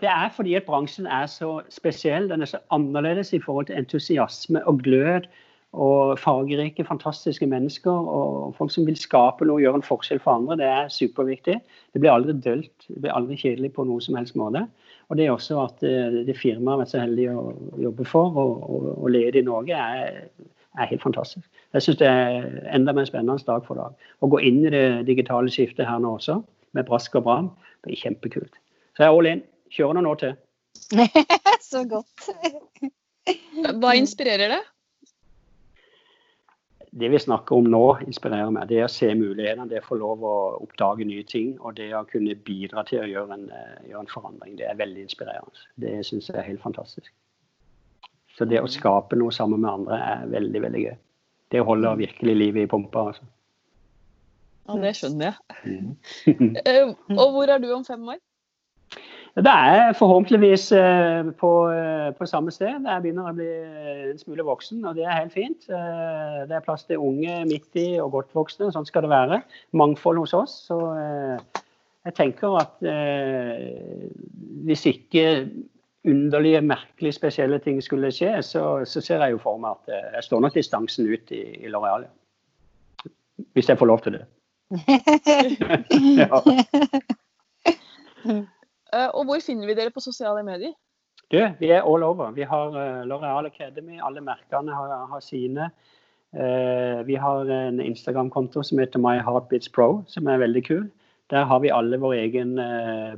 [0.01, 2.29] Det er fordi at bransjen er så spesiell.
[2.31, 5.29] Den er så annerledes i forhold til entusiasme og glød.
[5.73, 10.35] Og fargerike, fantastiske mennesker og folk som vil skape noe, og gjøre en forskjell for
[10.35, 10.57] andre.
[10.61, 11.55] Det er superviktig.
[11.95, 12.89] Det blir aldri dølt.
[12.89, 14.67] Det blir aldri kjedelig på noen som helst måte.
[15.09, 17.47] Og det er også at eh, det firmaet har vært så heldig å
[17.87, 20.29] jobbe for og, og, og lede i Norge, er
[20.79, 21.49] er helt fantastisk.
[21.73, 23.95] Jeg syns det er enda mer spennende dag for dag.
[24.21, 26.43] Å gå inn i det digitale skiftet her nå også,
[26.77, 27.49] med brask og bram,
[27.85, 28.59] det er kjempekult.
[28.93, 29.43] Så jeg er all in.
[29.73, 30.37] Kjører noen år til.
[31.71, 32.29] Så godt.
[33.81, 34.61] Hva inspirerer det?
[36.93, 38.67] Det vi snakker om nå, inspirerer meg.
[38.69, 41.55] Det er å se mulighetene, det å få lov å oppdage nye ting.
[41.65, 44.59] Og det å kunne bidra til å gjøre en, eh, gjøre en forandring.
[44.59, 45.65] Det er veldig inspirerende.
[45.81, 47.09] Det syns jeg er helt fantastisk.
[48.37, 50.99] Så det å skape noe sammen med andre er veldig, veldig gøy.
[51.53, 53.07] Det holder virkelig livet i pumpa.
[53.13, 53.29] Altså.
[54.69, 55.39] Ja, det skjønner jeg.
[55.65, 55.97] Mm.
[56.67, 58.21] Eh, og hvor er du om fem år?
[59.33, 62.85] Det er forhåpentligvis eh, på, eh, på, samme sted.
[62.85, 63.49] Jeg begynner å bli
[64.11, 65.67] en smule voksen, og det er helt fint.
[65.69, 68.71] Det er plass til unge, midt i og godt voksne.
[68.75, 69.43] Sånn skal det være.
[69.73, 70.59] Mangfold hos oss.
[70.69, 70.79] Så
[72.03, 72.77] jeg tenker at
[74.67, 75.25] hvis ikke
[76.05, 80.15] underlige, merkelige, spesielle ting skulle skje, så, så, ser jeg jo for meg at eh,
[80.17, 82.07] jeg står nok distansen ut i, i Loreal.
[83.55, 84.25] Hvis jeg får lov til det.
[86.23, 86.29] ja.
[88.25, 90.73] uh, og hvor finner vi dere på sosiale medier?
[91.33, 92.31] Du, vi er all over.
[92.37, 94.01] Vi har uh, L'Oreal Academy.
[94.03, 95.71] Alle merkene har, har sine.
[96.33, 100.91] Uh, vi har en Instagram-konto som heter My Heartbeats Pro, som er veldig kul.
[101.31, 102.59] Der har vi alle vår egen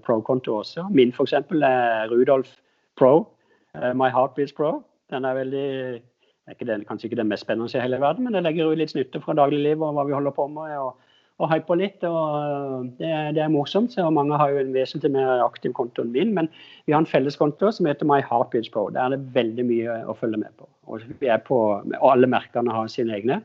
[0.07, 0.85] pro-konto også.
[0.95, 1.33] Min f.eks.
[1.35, 2.53] er Rudolf
[2.99, 3.15] Pro.
[3.75, 4.79] Uh, My Heartbeats Pro.
[5.13, 5.69] Den er veldig
[6.53, 8.93] ikke den, kanskje ikke den mest spennende i hele verden, men det legger ut litt
[8.93, 10.77] snutter fra dagliglivet og hva vi holder på med.
[10.77, 13.91] og, og hyper litt, og eh, det, det, er morsomt.
[13.91, 16.49] så Mange har jo en vesentlig mer aktiv konto enn min, men
[16.87, 18.87] vi har en felleskonto som heter My Heartbeats Pro.
[18.95, 20.69] Der er det veldig mye å følge med på.
[20.87, 23.41] Og, vi på, og alle merkene har sine egne.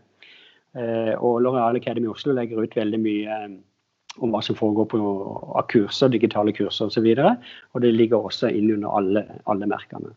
[0.77, 3.37] Uh, og L'Oreal Academy Oslo legger ut veldig mye
[4.19, 4.99] om hva som foregår på,
[5.55, 7.05] av kurser, digitale kurser osv.
[7.11, 10.13] Og, så og det ligger også inn under alle, alle merkene.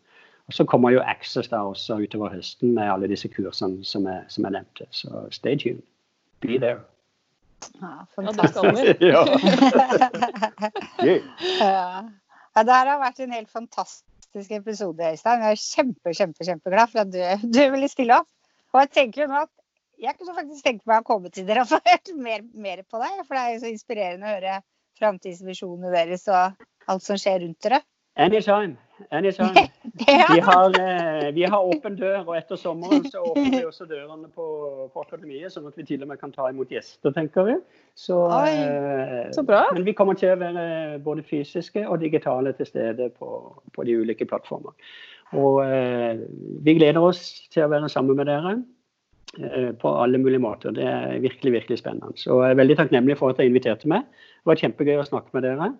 [0.47, 4.25] Og Så kommer jo Access der også utover høsten med alle disse kursene som jeg,
[4.27, 4.87] som jeg nevnte.
[4.91, 5.83] Så stay tuned.
[6.43, 6.81] Be there.
[7.79, 9.01] Ja, fantastisk.
[9.13, 9.23] ja.
[11.63, 12.03] ja.
[12.55, 15.45] ja, det her har vært en helt fantastisk episode, Øystein.
[15.47, 18.29] Jeg er kjempe, kjempe, kjempeglad for at du, du ville stille opp.
[18.73, 19.53] Og jeg tenker jo nå at
[20.03, 22.99] jeg kunne faktisk tenkt meg å komme til dere og få hørt mer, mer, på
[23.01, 23.23] deg.
[23.23, 24.59] For det er jo så inspirerende å høre
[24.99, 27.81] framtidsvisjonene deres og alt som skjer rundt dere.
[28.19, 28.77] Anytime.
[29.09, 29.69] Anytime.
[30.07, 30.25] Ja.
[30.33, 34.25] Vi har, eh, vi har åpen dør, og etter sommeren så åpner vi også dørene
[34.33, 34.45] på,
[34.89, 37.55] på akademiet, sånn at vi til og med kan ta imot gjester, tenker vi.
[37.93, 39.67] Så, Oi, eh, så bra.
[39.75, 40.65] Men vi kommer til å være
[41.05, 43.29] både fysiske og digitale til stede på,
[43.75, 44.73] på de ulike plattformer.
[45.37, 46.23] Og eh,
[46.65, 47.21] vi gleder oss
[47.53, 48.63] til å være sammen med dere eh,
[49.81, 50.75] på alle mulige måter.
[50.75, 52.13] Det er virkelig, virkelig spennende.
[52.19, 54.05] Så jeg er veldig takknemlig for at dere inviterte meg.
[54.43, 55.71] Det var kjempegøy å snakke med dere.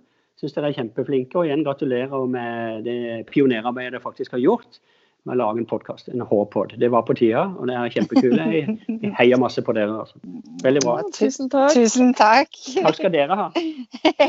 [0.41, 1.38] Syns dere er kjempeflinke.
[1.38, 2.97] Og igjen gratulerer med det
[3.30, 4.82] pionerarbeidet dere faktisk har gjort
[5.24, 6.74] med å lage en podkast, en H-pod.
[6.80, 8.47] Det var på tida, og det er kjempekule.
[8.51, 10.01] Jeg, heier masse på dere.
[10.04, 10.20] Altså.
[10.64, 10.97] Veldig bra.
[11.16, 11.78] Tusen takk.
[11.78, 12.60] Tusen takk.
[12.82, 13.49] Takk skal dere ha.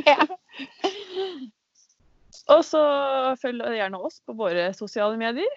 [0.04, 0.28] Ja.
[2.52, 2.80] Og så
[3.40, 5.48] følg gjerne oss på våre sosiale medier.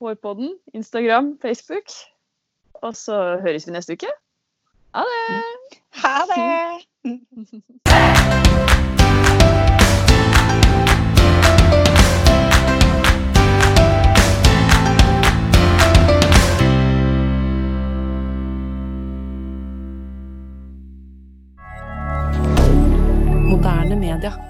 [0.00, 1.90] Hårpodden, Instagram, Facebook.
[2.82, 4.06] Og så høres vi neste uke.
[4.94, 5.42] Ha det!
[6.02, 6.86] Ha det.
[23.50, 24.49] Moderne media.